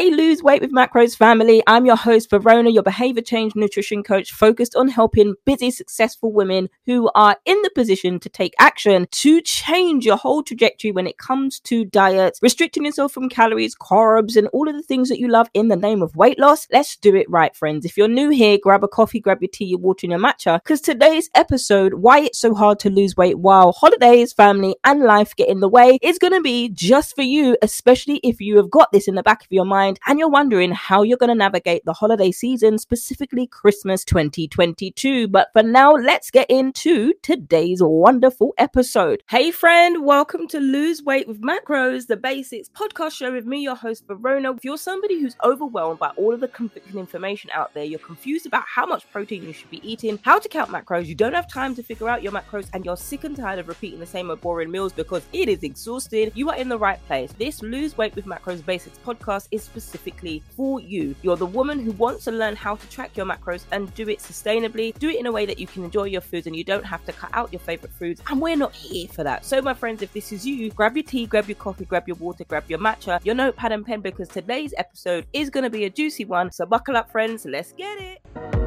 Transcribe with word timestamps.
Hey, 0.00 0.08
lose 0.08 0.42
weight 0.42 0.62
with 0.62 0.72
macros 0.72 1.14
family. 1.14 1.62
I'm 1.66 1.84
your 1.84 1.94
host, 1.94 2.30
Verona, 2.30 2.70
your 2.70 2.82
behavior 2.82 3.20
change 3.20 3.54
nutrition 3.54 4.02
coach, 4.02 4.32
focused 4.32 4.74
on 4.74 4.88
helping 4.88 5.34
busy, 5.44 5.70
successful 5.70 6.32
women 6.32 6.70
who 6.86 7.10
are 7.14 7.36
in 7.44 7.60
the 7.60 7.70
position 7.74 8.18
to 8.20 8.30
take 8.30 8.54
action 8.58 9.08
to 9.10 9.42
change 9.42 10.06
your 10.06 10.16
whole 10.16 10.42
trajectory 10.42 10.90
when 10.90 11.06
it 11.06 11.18
comes 11.18 11.60
to 11.60 11.84
diet, 11.84 12.38
restricting 12.40 12.86
yourself 12.86 13.12
from 13.12 13.28
calories, 13.28 13.76
carbs, 13.76 14.36
and 14.36 14.48
all 14.54 14.70
of 14.70 14.74
the 14.74 14.82
things 14.82 15.10
that 15.10 15.18
you 15.18 15.28
love 15.28 15.50
in 15.52 15.68
the 15.68 15.76
name 15.76 16.00
of 16.00 16.16
weight 16.16 16.38
loss. 16.38 16.66
Let's 16.72 16.96
do 16.96 17.14
it 17.14 17.28
right, 17.28 17.54
friends. 17.54 17.84
If 17.84 17.98
you're 17.98 18.08
new 18.08 18.30
here, 18.30 18.56
grab 18.56 18.82
a 18.82 18.88
coffee, 18.88 19.20
grab 19.20 19.42
your 19.42 19.50
tea, 19.52 19.66
your 19.66 19.80
water, 19.80 20.06
and 20.06 20.12
your 20.12 20.18
matcha, 20.18 20.62
because 20.62 20.80
today's 20.80 21.28
episode, 21.34 21.92
why 21.92 22.20
it's 22.20 22.38
so 22.38 22.54
hard 22.54 22.78
to 22.78 22.88
lose 22.88 23.18
weight 23.18 23.38
while 23.38 23.72
holidays, 23.72 24.32
family, 24.32 24.76
and 24.82 25.02
life 25.02 25.36
get 25.36 25.50
in 25.50 25.60
the 25.60 25.68
way, 25.68 25.98
is 26.00 26.18
going 26.18 26.32
to 26.32 26.40
be 26.40 26.70
just 26.70 27.14
for 27.14 27.20
you, 27.20 27.58
especially 27.60 28.16
if 28.24 28.40
you 28.40 28.56
have 28.56 28.70
got 28.70 28.90
this 28.92 29.06
in 29.06 29.14
the 29.14 29.22
back 29.22 29.42
of 29.42 29.48
your 29.50 29.66
mind 29.66 29.89
and 30.06 30.18
you're 30.18 30.28
wondering 30.28 30.72
how 30.72 31.02
you're 31.02 31.16
going 31.16 31.28
to 31.28 31.34
navigate 31.34 31.84
the 31.84 31.92
holiday 31.92 32.30
season, 32.30 32.78
specifically 32.78 33.46
Christmas 33.46 34.04
2022. 34.04 35.28
But 35.28 35.48
for 35.52 35.62
now, 35.62 35.92
let's 35.92 36.30
get 36.30 36.48
into 36.48 37.12
today's 37.22 37.82
wonderful 37.82 38.54
episode. 38.58 39.22
Hey, 39.28 39.50
friend, 39.50 40.04
welcome 40.04 40.46
to 40.48 40.60
Lose 40.60 41.02
Weight 41.02 41.26
with 41.26 41.40
Macros, 41.40 42.06
the 42.06 42.16
basics 42.16 42.68
podcast 42.68 43.12
show 43.12 43.32
with 43.32 43.46
me, 43.46 43.62
your 43.62 43.74
host, 43.74 44.06
Verona. 44.06 44.52
If 44.52 44.64
you're 44.64 44.76
somebody 44.76 45.20
who's 45.20 45.36
overwhelmed 45.42 45.98
by 45.98 46.10
all 46.10 46.32
of 46.32 46.40
the 46.40 46.48
conflicting 46.48 46.98
information 46.98 47.50
out 47.52 47.74
there, 47.74 47.84
you're 47.84 47.98
confused 47.98 48.46
about 48.46 48.64
how 48.66 48.86
much 48.86 49.10
protein 49.10 49.42
you 49.42 49.52
should 49.52 49.70
be 49.70 49.80
eating, 49.88 50.20
how 50.22 50.38
to 50.38 50.48
count 50.48 50.70
macros, 50.70 51.06
you 51.06 51.14
don't 51.14 51.34
have 51.34 51.50
time 51.50 51.74
to 51.74 51.82
figure 51.82 52.08
out 52.08 52.22
your 52.22 52.32
macros, 52.32 52.68
and 52.72 52.84
you're 52.84 52.96
sick 52.96 53.24
and 53.24 53.36
tired 53.36 53.58
of 53.58 53.68
repeating 53.68 53.98
the 53.98 54.06
same 54.06 54.30
old 54.30 54.40
boring 54.40 54.70
meals 54.70 54.92
because 54.92 55.22
it 55.32 55.48
is 55.48 55.62
exhausting, 55.62 56.30
you 56.34 56.48
are 56.48 56.56
in 56.56 56.68
the 56.68 56.78
right 56.78 57.04
place. 57.06 57.32
This 57.38 57.62
Lose 57.62 57.98
Weight 57.98 58.14
with 58.14 58.26
Macros 58.26 58.64
Basics 58.64 58.98
podcast 58.98 59.48
is 59.50 59.62
specifically 59.62 59.79
for 60.56 60.80
you. 60.80 61.14
You're 61.22 61.36
the 61.36 61.46
woman 61.46 61.80
who 61.80 61.92
wants 61.92 62.24
to 62.24 62.32
learn 62.32 62.56
how 62.56 62.76
to 62.76 62.88
track 62.88 63.16
your 63.16 63.26
macros 63.26 63.64
and 63.72 63.92
do 63.94 64.08
it 64.08 64.18
sustainably, 64.18 64.96
do 64.98 65.08
it 65.08 65.18
in 65.18 65.26
a 65.26 65.32
way 65.32 65.46
that 65.46 65.58
you 65.58 65.66
can 65.66 65.84
enjoy 65.84 66.04
your 66.04 66.20
foods 66.20 66.46
and 66.46 66.54
you 66.54 66.64
don't 66.64 66.84
have 66.84 67.04
to 67.06 67.12
cut 67.12 67.30
out 67.32 67.52
your 67.52 67.60
favorite 67.60 67.92
foods. 67.92 68.22
And 68.28 68.40
we're 68.40 68.56
not 68.56 68.74
here 68.74 69.08
for 69.08 69.24
that. 69.24 69.44
So, 69.44 69.60
my 69.62 69.74
friends, 69.74 70.02
if 70.02 70.12
this 70.12 70.32
is 70.32 70.46
you, 70.46 70.70
grab 70.70 70.96
your 70.96 71.04
tea, 71.04 71.26
grab 71.26 71.48
your 71.48 71.56
coffee, 71.56 71.84
grab 71.84 72.06
your 72.06 72.16
water, 72.16 72.44
grab 72.44 72.64
your 72.68 72.78
matcha, 72.78 73.24
your 73.24 73.34
notepad 73.34 73.72
and 73.72 73.84
pen 73.84 74.00
because 74.00 74.28
today's 74.28 74.74
episode 74.76 75.26
is 75.32 75.50
going 75.50 75.64
to 75.64 75.70
be 75.70 75.84
a 75.84 75.90
juicy 75.90 76.24
one. 76.24 76.52
So, 76.52 76.66
buckle 76.66 76.96
up, 76.96 77.10
friends. 77.10 77.44
Let's 77.44 77.72
get 77.72 77.98
it. 78.00 78.59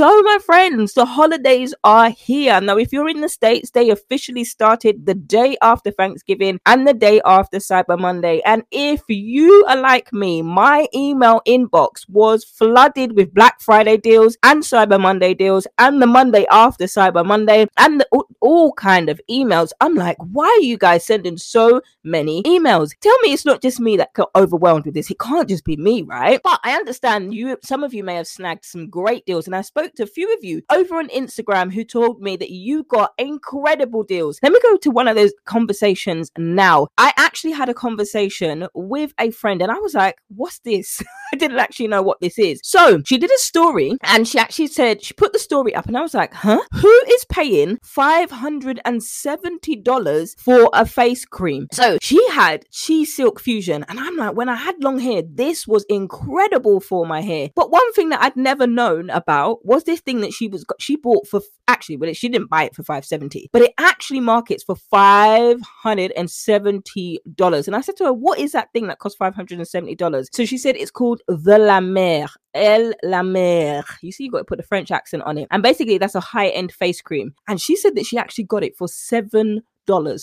So, 0.00 0.22
my 0.22 0.38
friends, 0.38 0.94
the 0.94 1.04
holidays 1.04 1.74
are 1.84 2.08
here. 2.08 2.58
Now, 2.62 2.78
if 2.78 2.90
you're 2.90 3.10
in 3.10 3.20
the 3.20 3.28
States, 3.28 3.72
they 3.72 3.90
officially 3.90 4.44
started 4.44 5.04
the 5.04 5.12
day 5.12 5.58
after 5.60 5.90
Thanksgiving 5.90 6.58
and 6.64 6.88
the 6.88 6.94
day 6.94 7.20
after 7.26 7.58
Cyber 7.58 7.98
Monday. 7.98 8.40
And 8.46 8.62
if 8.70 9.02
you 9.08 9.62
are 9.68 9.76
like 9.76 10.10
me, 10.10 10.40
my 10.40 10.88
email 10.94 11.42
inbox 11.46 12.08
was 12.08 12.44
flooded 12.44 13.14
with 13.14 13.34
Black 13.34 13.60
Friday 13.60 13.98
deals 13.98 14.38
and 14.42 14.62
Cyber 14.62 14.98
Monday 14.98 15.34
deals 15.34 15.66
and 15.76 16.00
the 16.00 16.06
Monday 16.06 16.46
after 16.50 16.84
Cyber 16.84 17.22
Monday 17.22 17.66
and 17.76 18.00
the, 18.00 18.08
all, 18.10 18.26
all 18.40 18.72
kind 18.72 19.10
of 19.10 19.20
emails. 19.30 19.70
I'm 19.82 19.96
like, 19.96 20.16
why 20.16 20.46
are 20.46 20.64
you 20.64 20.78
guys 20.78 21.04
sending 21.04 21.36
so 21.36 21.82
many 22.04 22.42
emails? 22.44 22.98
Tell 23.00 23.18
me 23.18 23.34
it's 23.34 23.44
not 23.44 23.60
just 23.60 23.78
me 23.78 23.98
that 23.98 24.14
got 24.14 24.30
overwhelmed 24.34 24.86
with 24.86 24.94
this. 24.94 25.10
It 25.10 25.18
can't 25.18 25.46
just 25.46 25.66
be 25.66 25.76
me, 25.76 26.04
right? 26.04 26.40
But 26.42 26.58
I 26.64 26.72
understand 26.72 27.34
you, 27.34 27.58
some 27.62 27.84
of 27.84 27.92
you 27.92 28.02
may 28.02 28.14
have 28.14 28.26
snagged 28.26 28.64
some 28.64 28.88
great 28.88 29.26
deals. 29.26 29.44
And 29.44 29.54
I 29.54 29.60
spoke 29.60 29.89
to 29.96 30.04
a 30.04 30.06
few 30.06 30.32
of 30.34 30.44
you 30.44 30.62
over 30.70 30.96
on 30.96 31.08
Instagram 31.08 31.72
who 31.72 31.84
told 31.84 32.20
me 32.20 32.36
that 32.36 32.50
you 32.50 32.84
got 32.84 33.12
incredible 33.18 34.02
deals. 34.02 34.38
Let 34.42 34.52
me 34.52 34.60
go 34.62 34.76
to 34.76 34.90
one 34.90 35.08
of 35.08 35.16
those 35.16 35.32
conversations 35.44 36.30
now. 36.36 36.88
I 36.98 37.12
actually 37.16 37.52
had 37.52 37.68
a 37.68 37.74
conversation 37.74 38.66
with 38.74 39.12
a 39.18 39.30
friend 39.30 39.62
and 39.62 39.70
I 39.70 39.78
was 39.78 39.94
like, 39.94 40.16
what's 40.28 40.58
this? 40.60 41.02
Didn't 41.40 41.58
actually 41.58 41.88
know 41.88 42.02
what 42.02 42.20
this 42.20 42.38
is. 42.38 42.60
So 42.62 43.02
she 43.04 43.18
did 43.18 43.30
a 43.30 43.38
story 43.38 43.96
and 44.02 44.26
she 44.28 44.38
actually 44.38 44.68
said, 44.68 45.02
she 45.02 45.14
put 45.14 45.32
the 45.32 45.38
story 45.38 45.74
up 45.74 45.86
and 45.86 45.96
I 45.96 46.02
was 46.02 46.12
like, 46.14 46.34
huh? 46.34 46.60
Who 46.72 47.02
is 47.08 47.24
paying 47.26 47.78
$570 47.78 50.38
for 50.38 50.70
a 50.72 50.86
face 50.86 51.24
cream? 51.24 51.66
So 51.72 51.98
she 52.00 52.24
had 52.30 52.64
CHI 52.70 53.04
Silk 53.04 53.40
Infusion 53.40 53.84
and 53.88 53.98
I'm 53.98 54.16
like, 54.16 54.36
when 54.36 54.50
I 54.50 54.54
had 54.54 54.84
long 54.84 54.98
hair, 54.98 55.22
this 55.26 55.66
was 55.66 55.86
incredible 55.88 56.80
for 56.80 57.06
my 57.06 57.22
hair. 57.22 57.48
But 57.56 57.70
one 57.70 57.90
thing 57.94 58.10
that 58.10 58.22
I'd 58.22 58.36
never 58.36 58.66
known 58.66 59.08
about 59.10 59.64
was 59.64 59.84
this 59.84 60.00
thing 60.00 60.20
that 60.20 60.32
she 60.32 60.46
was 60.46 60.66
she 60.78 60.96
bought 60.96 61.26
for 61.26 61.40
actually, 61.68 61.96
well, 61.96 62.12
she 62.12 62.28
didn't 62.28 62.50
buy 62.50 62.64
it 62.64 62.74
for 62.74 62.82
570, 62.82 63.48
but 63.52 63.62
it 63.62 63.72
actually 63.78 64.20
markets 64.20 64.62
for 64.62 64.74
$570. 64.74 67.66
And 67.66 67.76
I 67.76 67.80
said 67.80 67.96
to 67.96 68.04
her, 68.04 68.12
What 68.12 68.38
is 68.38 68.52
that 68.52 68.70
thing 68.72 68.88
that 68.88 68.98
costs 68.98 69.18
$570? 69.18 70.26
So 70.32 70.44
she 70.44 70.58
said 70.58 70.76
it's 70.76 70.90
called 70.90 71.22
the 71.30 71.58
La 71.58 71.80
Mer. 71.80 72.28
El 72.52 72.92
La 73.04 73.22
Mer. 73.22 73.84
You 74.02 74.10
see, 74.12 74.24
you 74.24 74.30
got 74.30 74.38
to 74.38 74.44
put 74.44 74.60
a 74.60 74.64
French 74.64 74.90
accent 74.90 75.22
on 75.22 75.38
it. 75.38 75.46
And 75.50 75.62
basically, 75.62 75.98
that's 75.98 76.16
a 76.16 76.20
high 76.20 76.48
end 76.48 76.72
face 76.72 77.00
cream. 77.00 77.34
And 77.48 77.60
she 77.60 77.76
said 77.76 77.94
that 77.94 78.06
she 78.06 78.18
actually 78.18 78.44
got 78.44 78.64
it 78.64 78.76
for 78.76 78.88
$7 78.88 79.60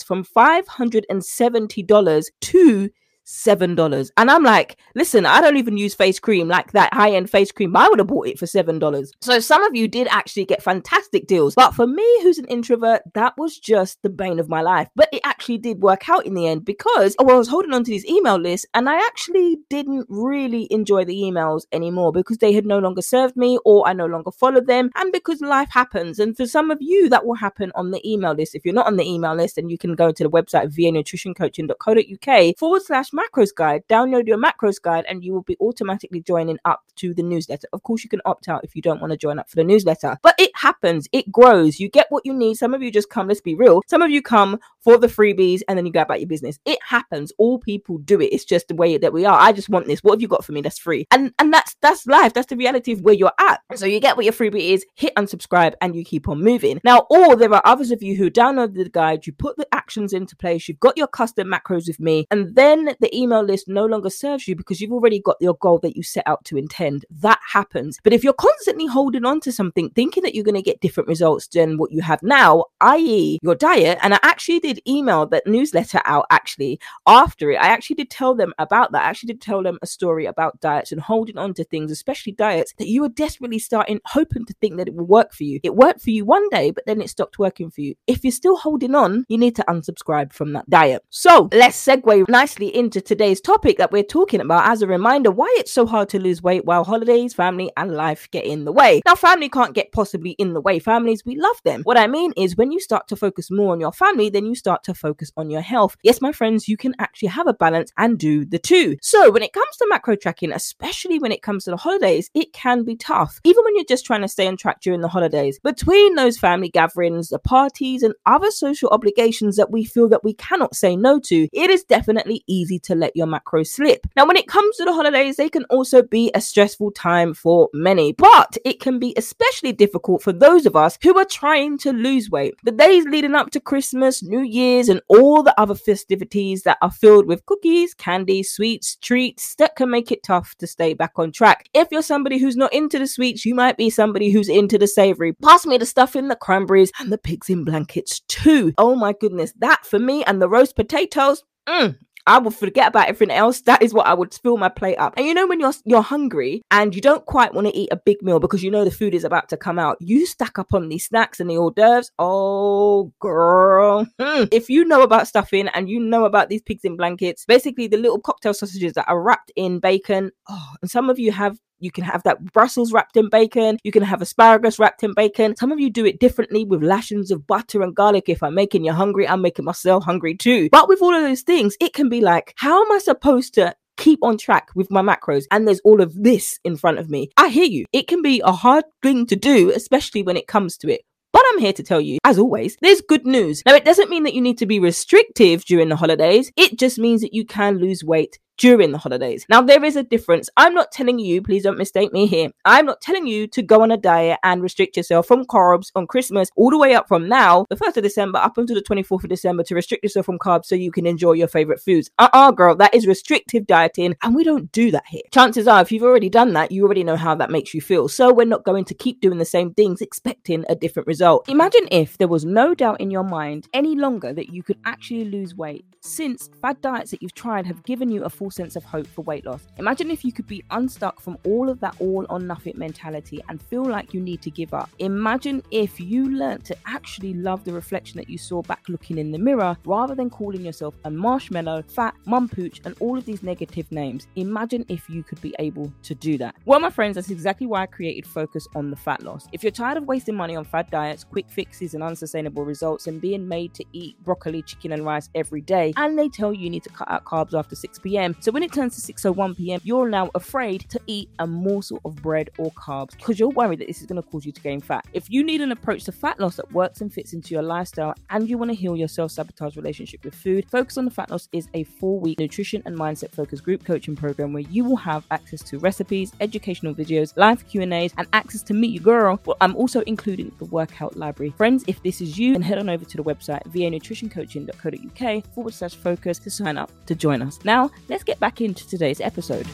from 0.05 0.25
$570 0.25 2.25
to 2.41 2.89
seven 3.27 3.75
dollars. 3.75 4.09
And 4.15 4.31
I'm 4.31 4.43
like, 4.43 4.77
listen, 4.95 5.25
I 5.25 5.41
don't 5.41 5.57
even 5.57 5.77
use 5.77 5.93
face 5.93 6.17
cream 6.17 6.47
like 6.47 6.71
that 6.71 6.93
high 6.93 7.11
end 7.11 7.29
face 7.29 7.51
cream. 7.51 7.75
I 7.75 7.87
would 7.89 7.99
have 7.99 8.07
bought 8.07 8.27
it 8.27 8.39
for 8.39 8.47
seven 8.47 8.79
dollars. 8.79 9.11
So 9.21 9.39
some 9.39 9.61
of 9.63 9.75
you 9.75 9.87
did 9.87 10.07
actually 10.07 10.45
get 10.45 10.63
fantastic 10.63 11.27
deals. 11.27 11.53
But 11.53 11.75
for 11.75 11.85
me, 11.85 12.05
who's 12.23 12.37
an 12.37 12.45
introvert, 12.45 13.01
that 13.13 13.37
was 13.37 13.59
just 13.59 14.01
the 14.01 14.09
bane 14.09 14.39
of 14.39 14.47
my 14.49 14.61
life. 14.61 14.87
But 14.95 15.09
it 15.11 15.21
actually 15.25 15.57
did 15.57 15.81
work 15.81 16.09
out 16.09 16.25
in 16.25 16.33
the 16.33 16.47
end 16.47 16.63
because 16.63 17.15
oh, 17.19 17.29
I 17.29 17.35
was 17.35 17.49
holding 17.49 17.73
on 17.73 17.83
to 17.83 17.91
these 17.91 18.05
email 18.05 18.37
lists 18.37 18.65
and 18.73 18.89
I 18.89 18.95
actually 18.95 19.57
didn't 19.69 20.05
really 20.09 20.67
enjoy 20.71 21.03
the 21.03 21.15
emails 21.15 21.63
anymore 21.73 22.13
because 22.13 22.37
they 22.37 22.53
had 22.53 22.65
no 22.65 22.79
longer 22.79 23.01
served 23.01 23.35
me 23.35 23.59
or 23.65 23.85
I 23.87 23.93
no 23.93 24.05
longer 24.05 24.31
followed 24.31 24.67
them. 24.67 24.89
And 24.95 25.11
because 25.11 25.41
life 25.41 25.69
happens. 25.69 26.19
And 26.19 26.37
for 26.37 26.47
some 26.47 26.71
of 26.71 26.77
you, 26.79 27.09
that 27.09 27.25
will 27.25 27.35
happen 27.35 27.73
on 27.75 27.91
the 27.91 28.01
email 28.09 28.33
list. 28.33 28.55
If 28.55 28.63
you're 28.63 28.73
not 28.73 28.87
on 28.87 28.95
the 28.95 29.05
email 29.07 29.35
list, 29.35 29.57
then 29.57 29.69
you 29.69 29.77
can 29.77 29.95
go 29.95 30.13
to 30.13 30.23
the 30.23 30.29
website 30.29 30.73
vanutritioncoaching.co.uk 30.73 32.57
forward 32.57 32.81
slash 32.83 33.11
macros 33.17 33.53
guide, 33.55 33.83
download 33.89 34.27
your 34.27 34.37
macros 34.37 34.81
guide, 34.81 35.05
and 35.07 35.23
you 35.23 35.33
will 35.33 35.43
be 35.43 35.57
automatically 35.59 36.21
joining 36.21 36.57
up 36.65 36.83
to 36.97 37.13
the 37.13 37.23
newsletter. 37.23 37.67
Of 37.73 37.83
course, 37.83 38.03
you 38.03 38.09
can 38.09 38.21
opt 38.25 38.47
out 38.47 38.63
if 38.63 38.75
you 38.75 38.81
don't 38.81 39.01
want 39.01 39.11
to 39.11 39.17
join 39.17 39.39
up 39.39 39.49
for 39.49 39.55
the 39.55 39.63
newsletter, 39.63 40.17
but 40.21 40.35
it 40.37 40.51
happens, 40.55 41.07
it 41.11 41.31
grows. 41.31 41.79
You 41.79 41.89
get 41.89 42.07
what 42.09 42.25
you 42.25 42.33
need. 42.33 42.57
Some 42.57 42.73
of 42.73 42.81
you 42.81 42.91
just 42.91 43.09
come, 43.09 43.27
let's 43.27 43.41
be 43.41 43.55
real. 43.55 43.81
Some 43.87 44.01
of 44.01 44.11
you 44.11 44.21
come 44.21 44.59
for 44.79 44.97
the 44.97 45.07
freebies 45.07 45.61
and 45.67 45.77
then 45.77 45.85
you 45.85 45.91
go 45.91 46.01
about 46.01 46.19
your 46.19 46.27
business. 46.27 46.59
It 46.65 46.79
happens. 46.81 47.31
All 47.37 47.59
people 47.59 47.97
do 47.97 48.21
it. 48.21 48.27
It's 48.27 48.45
just 48.45 48.67
the 48.67 48.75
way 48.75 48.97
that 48.97 49.13
we 49.13 49.25
are. 49.25 49.37
I 49.37 49.51
just 49.51 49.69
want 49.69 49.87
this. 49.87 50.03
What 50.03 50.13
have 50.13 50.21
you 50.21 50.27
got 50.27 50.45
for 50.45 50.53
me? 50.53 50.61
That's 50.61 50.79
free. 50.79 51.05
And 51.11 51.33
and 51.39 51.53
that's 51.53 51.75
that's 51.81 52.07
life. 52.07 52.33
That's 52.33 52.47
the 52.47 52.55
reality 52.55 52.93
of 52.93 53.01
where 53.01 53.13
you're 53.13 53.33
at. 53.39 53.61
So 53.75 53.85
you 53.85 53.99
get 53.99 54.15
what 54.15 54.25
your 54.25 54.33
freebie 54.33 54.71
is, 54.71 54.85
hit 54.95 55.13
unsubscribe, 55.15 55.73
and 55.81 55.95
you 55.95 56.03
keep 56.05 56.29
on 56.29 56.41
moving. 56.41 56.79
Now, 56.83 57.05
or 57.09 57.35
there 57.35 57.53
are 57.53 57.61
others 57.65 57.91
of 57.91 58.01
you 58.01 58.15
who 58.15 58.29
download 58.29 58.75
the 58.75 58.89
guide, 58.89 59.27
you 59.27 59.33
put 59.33 59.57
the 59.57 59.67
actions 59.87 60.11
into 60.11 60.35
place, 60.35 60.67
you've 60.67 60.81
got 60.81 60.97
your 60.97 61.07
custom 61.07 61.47
macros 61.47 61.87
with 61.87 61.97
me, 61.97 62.27
and 62.29 62.53
then 62.55 62.93
the 62.99 63.17
email 63.17 63.41
list 63.41 63.69
no 63.69 63.85
longer 63.85 64.09
serves 64.09 64.45
you 64.45 64.53
because 64.53 64.81
you've 64.81 64.91
already 64.91 65.17
got 65.17 65.37
your 65.39 65.53
goal 65.61 65.79
that 65.79 65.95
you 65.95 66.03
set 66.03 66.27
out 66.27 66.43
to 66.43 66.57
intend. 66.57 67.05
That 67.09 67.39
happens. 67.47 67.97
But 68.03 68.11
if 68.11 68.21
you're 68.21 68.33
constantly 68.33 68.85
holding 68.85 69.23
on 69.23 69.39
to 69.41 69.51
something, 69.53 69.89
thinking 69.91 70.23
that 70.23 70.35
you're 70.35 70.43
going 70.43 70.55
to 70.55 70.61
get 70.61 70.81
different 70.81 71.07
results 71.07 71.47
than 71.47 71.77
what 71.77 71.93
you 71.93 72.01
have 72.01 72.21
now, 72.21 72.65
i.e., 72.81 73.39
your 73.41 73.55
diet, 73.55 73.97
and 74.01 74.13
I 74.13 74.19
actually 74.23 74.59
did 74.59 74.81
email 74.85 75.25
that 75.27 75.47
newsletter 75.47 76.01
out 76.03 76.25
actually 76.31 76.81
after 77.07 77.49
it. 77.51 77.61
I 77.61 77.67
actually 77.69 77.95
did 77.95 78.09
tell 78.09 78.35
them 78.35 78.53
about 78.57 78.91
that. 78.91 79.05
I 79.05 79.09
actually 79.09 79.27
did 79.27 79.41
tell 79.41 79.63
them 79.63 79.79
a 79.81 79.87
story 79.87 80.25
about 80.25 80.59
diets 80.59 80.91
and 80.91 80.99
holding 80.99 81.37
on 81.37 81.53
to 81.53 81.63
things, 81.63 81.91
especially 81.91 82.33
diets 82.33 82.73
that 82.77 82.89
you 82.89 83.01
were 83.01 83.09
desperately 83.09 83.59
starting, 83.59 84.01
hoping 84.03 84.45
to 84.47 84.53
think 84.59 84.75
that 84.75 84.89
it 84.89 84.95
will 84.95 85.05
work 85.05 85.31
for 85.33 85.45
you. 85.45 85.61
It 85.63 85.75
worked 85.75 86.01
for 86.01 86.09
you 86.09 86.25
one 86.25 86.49
day, 86.49 86.71
but 86.71 86.85
then 86.85 86.99
it 86.99 87.09
stopped 87.09 87.39
working 87.39 87.71
for 87.71 87.79
you. 87.79 87.95
If 88.05 88.25
you're 88.25 88.31
still 88.33 88.57
holding 88.57 88.95
on, 88.95 89.23
you 89.29 89.37
need 89.37 89.55
to 89.55 89.71
unsubscribe 89.77 90.33
from 90.33 90.53
that 90.53 90.69
diet. 90.69 91.03
So 91.09 91.49
let's 91.53 91.83
segue 91.83 92.27
nicely 92.29 92.75
into 92.75 93.01
today's 93.01 93.41
topic 93.41 93.77
that 93.77 93.91
we're 93.91 94.03
talking 94.03 94.41
about 94.41 94.67
as 94.69 94.81
a 94.81 94.87
reminder 94.87 95.31
why 95.31 95.53
it's 95.57 95.71
so 95.71 95.85
hard 95.85 96.09
to 96.09 96.19
lose 96.19 96.41
weight 96.41 96.65
while 96.65 96.83
holidays, 96.83 97.33
family, 97.33 97.71
and 97.77 97.91
life 97.91 98.29
get 98.31 98.45
in 98.45 98.65
the 98.65 98.71
way. 98.71 99.01
Now, 99.05 99.15
family 99.15 99.49
can't 99.49 99.73
get 99.73 99.91
possibly 99.91 100.31
in 100.31 100.53
the 100.53 100.61
way. 100.61 100.79
Families, 100.79 101.23
we 101.25 101.35
love 101.35 101.57
them. 101.63 101.81
What 101.83 101.97
I 101.97 102.07
mean 102.07 102.33
is 102.37 102.55
when 102.55 102.71
you 102.71 102.79
start 102.79 103.07
to 103.09 103.15
focus 103.15 103.51
more 103.51 103.73
on 103.73 103.79
your 103.79 103.91
family, 103.91 104.29
then 104.29 104.45
you 104.45 104.55
start 104.55 104.83
to 104.83 104.93
focus 104.93 105.31
on 105.37 105.49
your 105.49 105.61
health. 105.61 105.95
Yes, 106.03 106.21
my 106.21 106.31
friends, 106.31 106.67
you 106.67 106.77
can 106.77 106.93
actually 106.99 107.29
have 107.29 107.47
a 107.47 107.53
balance 107.53 107.91
and 107.97 108.17
do 108.17 108.45
the 108.45 108.59
two. 108.59 108.97
So 109.01 109.31
when 109.31 109.43
it 109.43 109.53
comes 109.53 109.75
to 109.77 109.87
macro 109.89 110.15
tracking, 110.15 110.51
especially 110.51 111.19
when 111.19 111.31
it 111.31 111.41
comes 111.41 111.65
to 111.65 111.71
the 111.71 111.77
holidays, 111.77 112.29
it 112.33 112.53
can 112.53 112.83
be 112.83 112.95
tough. 112.95 113.39
Even 113.43 113.63
when 113.63 113.75
you're 113.75 113.85
just 113.85 114.05
trying 114.05 114.21
to 114.21 114.27
stay 114.27 114.47
on 114.47 114.57
track 114.57 114.81
during 114.81 115.01
the 115.01 115.07
holidays. 115.07 115.59
Between 115.63 116.15
those 116.15 116.37
family 116.37 116.69
gatherings, 116.69 117.29
the 117.29 117.39
parties, 117.39 118.03
and 118.03 118.13
other 118.25 118.51
social 118.51 118.89
obligations 118.89 119.55
that 119.55 119.66
we 119.71 119.83
feel 119.83 120.07
that 120.09 120.23
we 120.23 120.33
cannot 120.33 120.75
say 120.75 120.95
no 120.95 121.19
to, 121.21 121.47
it 121.51 121.69
is 121.69 121.83
definitely 121.83 122.43
easy 122.47 122.77
to 122.79 122.95
let 122.95 123.15
your 123.15 123.27
macro 123.27 123.63
slip. 123.63 124.05
Now, 124.15 124.27
when 124.27 124.37
it 124.37 124.47
comes 124.47 124.77
to 124.77 124.85
the 124.85 124.93
holidays, 124.93 125.37
they 125.37 125.49
can 125.49 125.65
also 125.65 126.03
be 126.03 126.31
a 126.35 126.41
stressful 126.41 126.91
time 126.91 127.33
for 127.33 127.69
many, 127.73 128.13
but 128.13 128.57
it 128.63 128.79
can 128.79 128.99
be 128.99 129.13
especially 129.17 129.71
difficult 129.71 130.21
for 130.21 130.27
for 130.27 130.33
those 130.33 130.65
of 130.65 130.75
us 130.75 130.99
who 131.01 131.17
are 131.17 131.23
trying 131.23 131.77
to 131.77 131.93
lose 131.93 132.29
weight. 132.29 132.53
The 132.65 132.73
days 132.73 133.05
leading 133.05 133.33
up 133.33 133.49
to 133.51 133.61
Christmas, 133.61 134.21
New 134.21 134.41
Year's, 134.41 134.89
and 134.89 134.99
all 135.07 135.41
the 135.41 135.57
other 135.57 135.73
festivities 135.73 136.63
that 136.63 136.77
are 136.81 136.91
filled 136.91 137.27
with 137.27 137.45
cookies, 137.45 137.93
candy, 137.93 138.43
sweets, 138.43 138.97
treats 138.97 139.55
that 139.55 139.77
can 139.77 139.89
make 139.89 140.11
it 140.11 140.21
tough 140.21 140.53
to 140.57 140.67
stay 140.67 140.93
back 140.93 141.13
on 141.15 141.31
track. 141.31 141.69
If 141.73 141.87
you're 141.91 142.01
somebody 142.01 142.39
who's 142.39 142.57
not 142.57 142.73
into 142.73 142.99
the 142.99 143.07
sweets, 143.07 143.45
you 143.45 143.55
might 143.55 143.77
be 143.77 143.89
somebody 143.89 144.29
who's 144.29 144.49
into 144.49 144.77
the 144.77 144.85
savory. 144.85 145.31
Pass 145.31 145.65
me 145.65 145.77
the 145.77 145.85
stuff 145.85 146.17
in 146.17 146.27
the 146.27 146.35
cranberries 146.35 146.91
and 146.99 147.09
the 147.09 147.17
pigs 147.17 147.49
in 147.49 147.63
blankets 147.63 148.19
too. 148.27 148.73
Oh 148.77 148.97
my 148.97 149.13
goodness, 149.13 149.53
that 149.59 149.85
for 149.85 149.99
me 149.99 150.23
and 150.23 150.41
the 150.41 150.49
roast 150.49 150.75
potatoes. 150.75 151.43
Mm, 151.67 151.97
I 152.27 152.39
will 152.39 152.51
forget 152.51 152.89
about 152.89 153.07
everything 153.07 153.35
else. 153.35 153.61
That 153.61 153.81
is 153.81 153.93
what 153.93 154.05
I 154.05 154.13
would 154.13 154.33
fill 154.33 154.57
my 154.57 154.67
plate 154.67 154.97
up. 154.97 155.13
And 155.15 155.25
you 155.25 155.33
know 155.33 155.47
when 155.47 155.61
you're 155.61 155.73
you're 155.85 156.01
hungry 156.01 156.61
and 156.69 156.93
you 156.93 157.01
don't 157.01 157.25
quite 157.25 157.53
want 157.53 157.67
to 157.67 157.75
eat 157.75 157.87
a 157.89 157.95
big 157.95 158.21
meal 158.21 158.39
because 158.39 158.61
you 158.61 158.69
know 158.69 158.83
the 158.83 158.91
food 158.91 159.15
is 159.15 159.23
about 159.23 159.47
to 159.49 159.57
come 159.57 159.79
out, 159.79 159.97
you 160.01 160.25
stack 160.25 160.59
up 160.59 160.73
on 160.73 160.89
these 160.89 161.07
snacks 161.07 161.39
and 161.39 161.49
the 161.49 161.57
hors 161.57 161.71
d'oeuvres. 161.71 162.11
Oh 162.19 163.13
girl, 163.21 164.05
hmm. 164.19 164.43
if 164.51 164.69
you 164.69 164.83
know 164.83 165.03
about 165.03 165.27
stuffing 165.27 165.69
and 165.69 165.89
you 165.89 166.01
know 166.01 166.25
about 166.25 166.49
these 166.49 166.61
pigs 166.61 166.83
in 166.83 166.97
blankets, 166.97 167.45
basically 167.45 167.87
the 167.87 167.97
little 167.97 168.19
cocktail 168.19 168.53
sausages 168.53 168.93
that 168.93 169.07
are 169.07 169.21
wrapped 169.21 169.53
in 169.55 169.79
bacon. 169.79 170.31
Oh, 170.49 170.73
and 170.81 170.91
some 170.91 171.09
of 171.09 171.17
you 171.17 171.31
have 171.31 171.57
you 171.79 171.91
can 171.91 172.03
have 172.03 172.23
that 172.23 172.43
Brussels 172.53 172.91
wrapped 172.91 173.17
in 173.17 173.29
bacon. 173.29 173.77
You 173.83 173.91
can 173.91 174.03
have 174.03 174.21
asparagus 174.21 174.79
wrapped 174.79 175.03
in 175.03 175.13
bacon. 175.13 175.55
Some 175.55 175.71
of 175.71 175.79
you 175.79 175.89
do 175.89 176.05
it 176.05 176.19
differently 176.19 176.63
with 176.63 176.83
lashings 176.83 177.31
of 177.31 177.47
butter 177.47 177.81
and 177.81 177.95
garlic. 177.95 178.29
If 178.29 178.43
I'm 178.43 178.55
making 178.55 178.85
you 178.85 178.93
hungry, 178.93 179.27
I'm 179.27 179.41
making 179.41 179.65
myself 179.65 180.03
hungry 180.03 180.35
too. 180.35 180.69
But 180.71 180.87
with 180.87 181.01
all 181.01 181.15
of 181.15 181.21
those 181.21 181.41
things, 181.41 181.75
it 181.79 181.93
can 181.93 182.09
be 182.09 182.21
like, 182.21 182.53
how 182.57 182.83
am 182.83 182.91
I 182.91 182.99
supposed 182.99 183.53
to 183.55 183.75
keep 183.97 184.19
on 184.23 184.37
track 184.37 184.69
with 184.75 184.91
my 184.91 185.01
macros 185.01 185.45
and 185.51 185.67
there's 185.67 185.81
all 185.83 186.01
of 186.01 186.13
this 186.23 186.59
in 186.63 186.77
front 186.77 186.99
of 186.99 187.09
me. 187.09 187.29
I 187.35 187.49
hear 187.49 187.65
you. 187.65 187.85
It 187.91 188.07
can 188.07 188.21
be 188.21 188.41
a 188.45 188.51
hard 188.51 188.85
thing 189.01 189.25
to 189.25 189.35
do, 189.35 189.71
especially 189.71 190.21
when 190.21 190.37
it 190.37 190.47
comes 190.47 190.77
to 190.77 190.91
it. 190.91 191.01
But 191.33 191.43
I'm 191.51 191.59
here 191.59 191.73
to 191.73 191.83
tell 191.83 192.01
you, 192.01 192.19
as 192.23 192.39
always, 192.39 192.77
there's 192.81 193.01
good 193.01 193.27
news. 193.27 193.61
Now, 193.65 193.75
it 193.75 193.85
doesn't 193.85 194.09
mean 194.09 194.23
that 194.23 194.33
you 194.33 194.41
need 194.41 194.57
to 194.59 194.65
be 194.65 194.79
restrictive 194.79 195.65
during 195.65 195.89
the 195.89 195.95
holidays. 195.95 196.51
It 196.55 196.79
just 196.79 196.97
means 196.97 197.21
that 197.21 197.33
you 197.33 197.45
can 197.45 197.77
lose 197.77 198.03
weight 198.03 198.39
during 198.57 198.91
the 198.91 198.97
holidays. 198.97 199.45
Now, 199.49 199.61
there 199.61 199.83
is 199.83 199.95
a 199.95 200.03
difference. 200.03 200.49
I'm 200.57 200.73
not 200.73 200.91
telling 200.91 201.19
you, 201.19 201.41
please 201.41 201.63
don't 201.63 201.77
mistake 201.77 202.11
me 202.11 202.27
here. 202.27 202.49
I'm 202.65 202.85
not 202.85 203.01
telling 203.01 203.27
you 203.27 203.47
to 203.47 203.61
go 203.61 203.81
on 203.81 203.91
a 203.91 203.97
diet 203.97 204.39
and 204.43 204.61
restrict 204.61 204.97
yourself 204.97 205.27
from 205.27 205.45
carbs 205.45 205.91
on 205.95 206.07
Christmas 206.07 206.49
all 206.55 206.69
the 206.69 206.77
way 206.77 206.93
up 206.93 207.07
from 207.07 207.27
now, 207.27 207.65
the 207.69 207.75
1st 207.75 207.97
of 207.97 208.03
December, 208.03 208.39
up 208.39 208.57
until 208.57 208.75
the 208.75 208.81
24th 208.81 209.23
of 209.23 209.29
December 209.29 209.63
to 209.63 209.75
restrict 209.75 210.03
yourself 210.03 210.25
from 210.25 210.39
carbs 210.39 210.65
so 210.65 210.75
you 210.75 210.91
can 210.91 211.05
enjoy 211.05 211.33
your 211.33 211.47
favorite 211.47 211.79
foods. 211.79 212.09
Uh 212.19 212.29
uh-uh, 212.33 212.49
uh 212.49 212.51
girl, 212.51 212.75
that 212.75 212.93
is 212.93 213.07
restrictive 213.07 213.67
dieting, 213.67 214.15
and 214.23 214.35
we 214.35 214.43
don't 214.43 214.71
do 214.71 214.91
that 214.91 215.03
here. 215.07 215.21
Chances 215.31 215.67
are, 215.67 215.81
if 215.81 215.91
you've 215.91 216.03
already 216.03 216.29
done 216.29 216.53
that, 216.53 216.71
you 216.71 216.83
already 216.83 217.03
know 217.03 217.15
how 217.15 217.35
that 217.35 217.51
makes 217.51 217.73
you 217.73 217.81
feel. 217.81 218.07
So 218.07 218.33
we're 218.33 218.45
not 218.45 218.63
going 218.63 218.85
to 218.85 218.93
keep 218.93 219.21
doing 219.21 219.37
the 219.37 219.45
same 219.45 219.73
things 219.73 220.01
expecting 220.01 220.65
a 220.69 220.75
different 220.75 221.07
result. 221.07 221.47
Imagine 221.49 221.87
if 221.91 222.17
there 222.17 222.27
was 222.27 222.45
no 222.45 222.73
doubt 222.73 223.01
in 223.01 223.11
your 223.11 223.23
mind 223.23 223.67
any 223.73 223.95
longer 223.95 224.33
that 224.33 224.49
you 224.49 224.63
could 224.63 224.77
actually 224.85 225.25
lose 225.25 225.55
weight, 225.55 225.85
since 226.01 226.49
bad 226.61 226.81
diets 226.81 227.11
that 227.11 227.21
you've 227.21 227.33
tried 227.33 227.65
have 227.65 227.83
given 227.83 228.09
you 228.09 228.23
a 228.23 228.29
full 228.29 228.46
sense 228.51 228.75
of 228.75 228.83
hope 228.83 229.07
for 229.07 229.21
weight 229.23 229.45
loss. 229.45 229.67
Imagine 229.77 230.11
if 230.11 230.23
you 230.23 230.31
could 230.31 230.47
be 230.47 230.63
unstuck 230.71 231.19
from 231.19 231.37
all 231.45 231.69
of 231.69 231.79
that 231.79 231.95
all 231.99 232.25
or 232.29 232.39
nothing 232.39 232.73
mentality 232.77 233.41
and 233.49 233.61
feel 233.61 233.83
like 233.83 234.13
you 234.13 234.21
need 234.21 234.41
to 234.41 234.51
give 234.51 234.73
up. 234.73 234.89
Imagine 234.99 235.63
if 235.71 235.99
you 235.99 236.29
learned 236.29 236.63
to 236.65 236.75
actually 236.85 237.33
love 237.33 237.63
the 237.63 237.73
reflection 237.73 238.17
that 238.17 238.29
you 238.29 238.37
saw 238.37 238.61
back 238.61 238.83
looking 238.87 239.17
in 239.17 239.31
the 239.31 239.37
mirror 239.37 239.75
rather 239.85 240.15
than 240.15 240.29
calling 240.29 240.65
yourself 240.65 240.95
a 241.05 241.09
marshmallow, 241.09 241.83
fat, 241.87 242.13
mum 242.25 242.47
pooch, 242.47 242.81
and 242.85 242.95
all 242.99 243.17
of 243.17 243.25
these 243.25 243.43
negative 243.43 243.91
names. 243.91 244.27
Imagine 244.35 244.85
if 244.89 245.09
you 245.09 245.23
could 245.23 245.41
be 245.41 245.55
able 245.59 245.91
to 246.03 246.13
do 246.15 246.37
that. 246.37 246.55
Well, 246.65 246.79
my 246.79 246.89
friends, 246.89 247.15
that's 247.15 247.29
exactly 247.29 247.67
why 247.67 247.81
I 247.83 247.85
created 247.85 248.27
Focus 248.27 248.67
on 248.75 248.89
the 248.89 248.95
Fat 248.95 249.23
Loss. 249.23 249.47
If 249.51 249.63
you're 249.63 249.71
tired 249.71 249.97
of 249.97 250.05
wasting 250.05 250.35
money 250.35 250.55
on 250.55 250.65
fad 250.65 250.89
diets, 250.91 251.23
quick 251.23 251.49
fixes, 251.49 251.93
and 251.93 252.03
unsustainable 252.03 252.65
results, 252.65 253.07
and 253.07 253.19
being 253.19 253.47
made 253.47 253.73
to 253.75 253.85
eat 253.93 254.21
broccoli, 254.23 254.61
chicken, 254.61 254.91
and 254.91 255.05
rice 255.05 255.29
every 255.35 255.61
day, 255.61 255.93
and 255.97 256.17
they 256.17 256.29
tell 256.29 256.53
you 256.53 256.67
you 256.67 256.69
need 256.69 256.83
to 256.83 256.89
cut 256.89 257.09
out 257.09 257.23
carbs 257.23 257.57
after 257.57 257.75
6 257.75 257.99
p.m. 257.99 258.35
So 258.39 258.51
when 258.51 258.63
it 258.63 258.71
turns 258.71 258.95
to 258.95 259.13
6:01 259.13 259.57
p.m., 259.57 259.81
you're 259.83 260.07
now 260.07 260.29
afraid 260.35 260.81
to 260.89 260.99
eat 261.07 261.29
a 261.39 261.47
morsel 261.47 261.99
of 262.05 262.15
bread 262.17 262.49
or 262.57 262.71
carbs 262.71 263.11
because 263.11 263.39
you're 263.39 263.49
worried 263.49 263.79
that 263.79 263.87
this 263.87 264.01
is 264.01 264.07
going 264.07 264.21
to 264.21 264.27
cause 264.29 264.45
you 264.45 264.51
to 264.51 264.61
gain 264.61 264.79
fat. 264.79 265.05
If 265.13 265.29
you 265.29 265.43
need 265.43 265.61
an 265.61 265.71
approach 265.71 266.03
to 266.05 266.11
fat 266.11 266.39
loss 266.39 266.57
that 266.57 266.71
works 266.71 267.01
and 267.01 267.11
fits 267.11 267.33
into 267.33 267.53
your 267.55 267.63
lifestyle, 267.63 268.13
and 268.29 268.47
you 268.47 268.57
want 268.57 268.69
to 268.69 268.75
heal 268.75 268.95
your 268.95 269.07
self-sabotage 269.07 269.75
relationship 269.75 270.23
with 270.23 270.35
food, 270.35 270.69
Focus 270.69 270.97
on 270.97 271.05
the 271.05 271.11
Fat 271.11 271.31
Loss 271.31 271.49
is 271.51 271.67
a 271.73 271.83
four-week 271.83 272.39
nutrition 272.39 272.83
and 272.85 272.95
mindset 272.95 273.31
focused 273.31 273.63
group 273.63 273.83
coaching 273.83 274.15
program 274.15 274.53
where 274.53 274.63
you 274.63 274.83
will 274.83 274.95
have 274.95 275.25
access 275.31 275.61
to 275.63 275.79
recipes, 275.79 276.31
educational 276.39 276.93
videos, 276.93 277.33
live 277.37 277.67
Q 277.67 277.81
and 277.81 277.93
A's, 277.93 278.13
and 278.17 278.27
access 278.33 278.61
to 278.63 278.73
meet 278.73 278.91
your 278.91 279.03
girl. 279.03 279.39
Well, 279.45 279.57
I'm 279.61 279.75
also 279.75 280.01
including 280.01 280.51
the 280.59 280.65
workout 280.65 281.17
library. 281.17 281.53
Friends, 281.57 281.83
if 281.87 282.01
this 282.03 282.21
is 282.21 282.37
you, 282.37 282.53
then 282.53 282.61
head 282.61 282.77
on 282.77 282.89
over 282.89 283.03
to 283.03 283.17
the 283.17 283.23
website 283.23 283.63
vanutritioncoaching.co.uk 283.71 285.53
forward 285.55 285.73
slash 285.73 285.95
focus 285.95 286.37
to 286.39 286.51
sign 286.51 286.77
up 286.77 286.91
to 287.07 287.15
join 287.15 287.41
us. 287.41 287.59
Now, 287.63 287.89
let's 288.09 288.23
get 288.27 288.39
back 288.39 288.61
into 288.61 288.87
today's 288.87 289.21
episode 289.21 289.65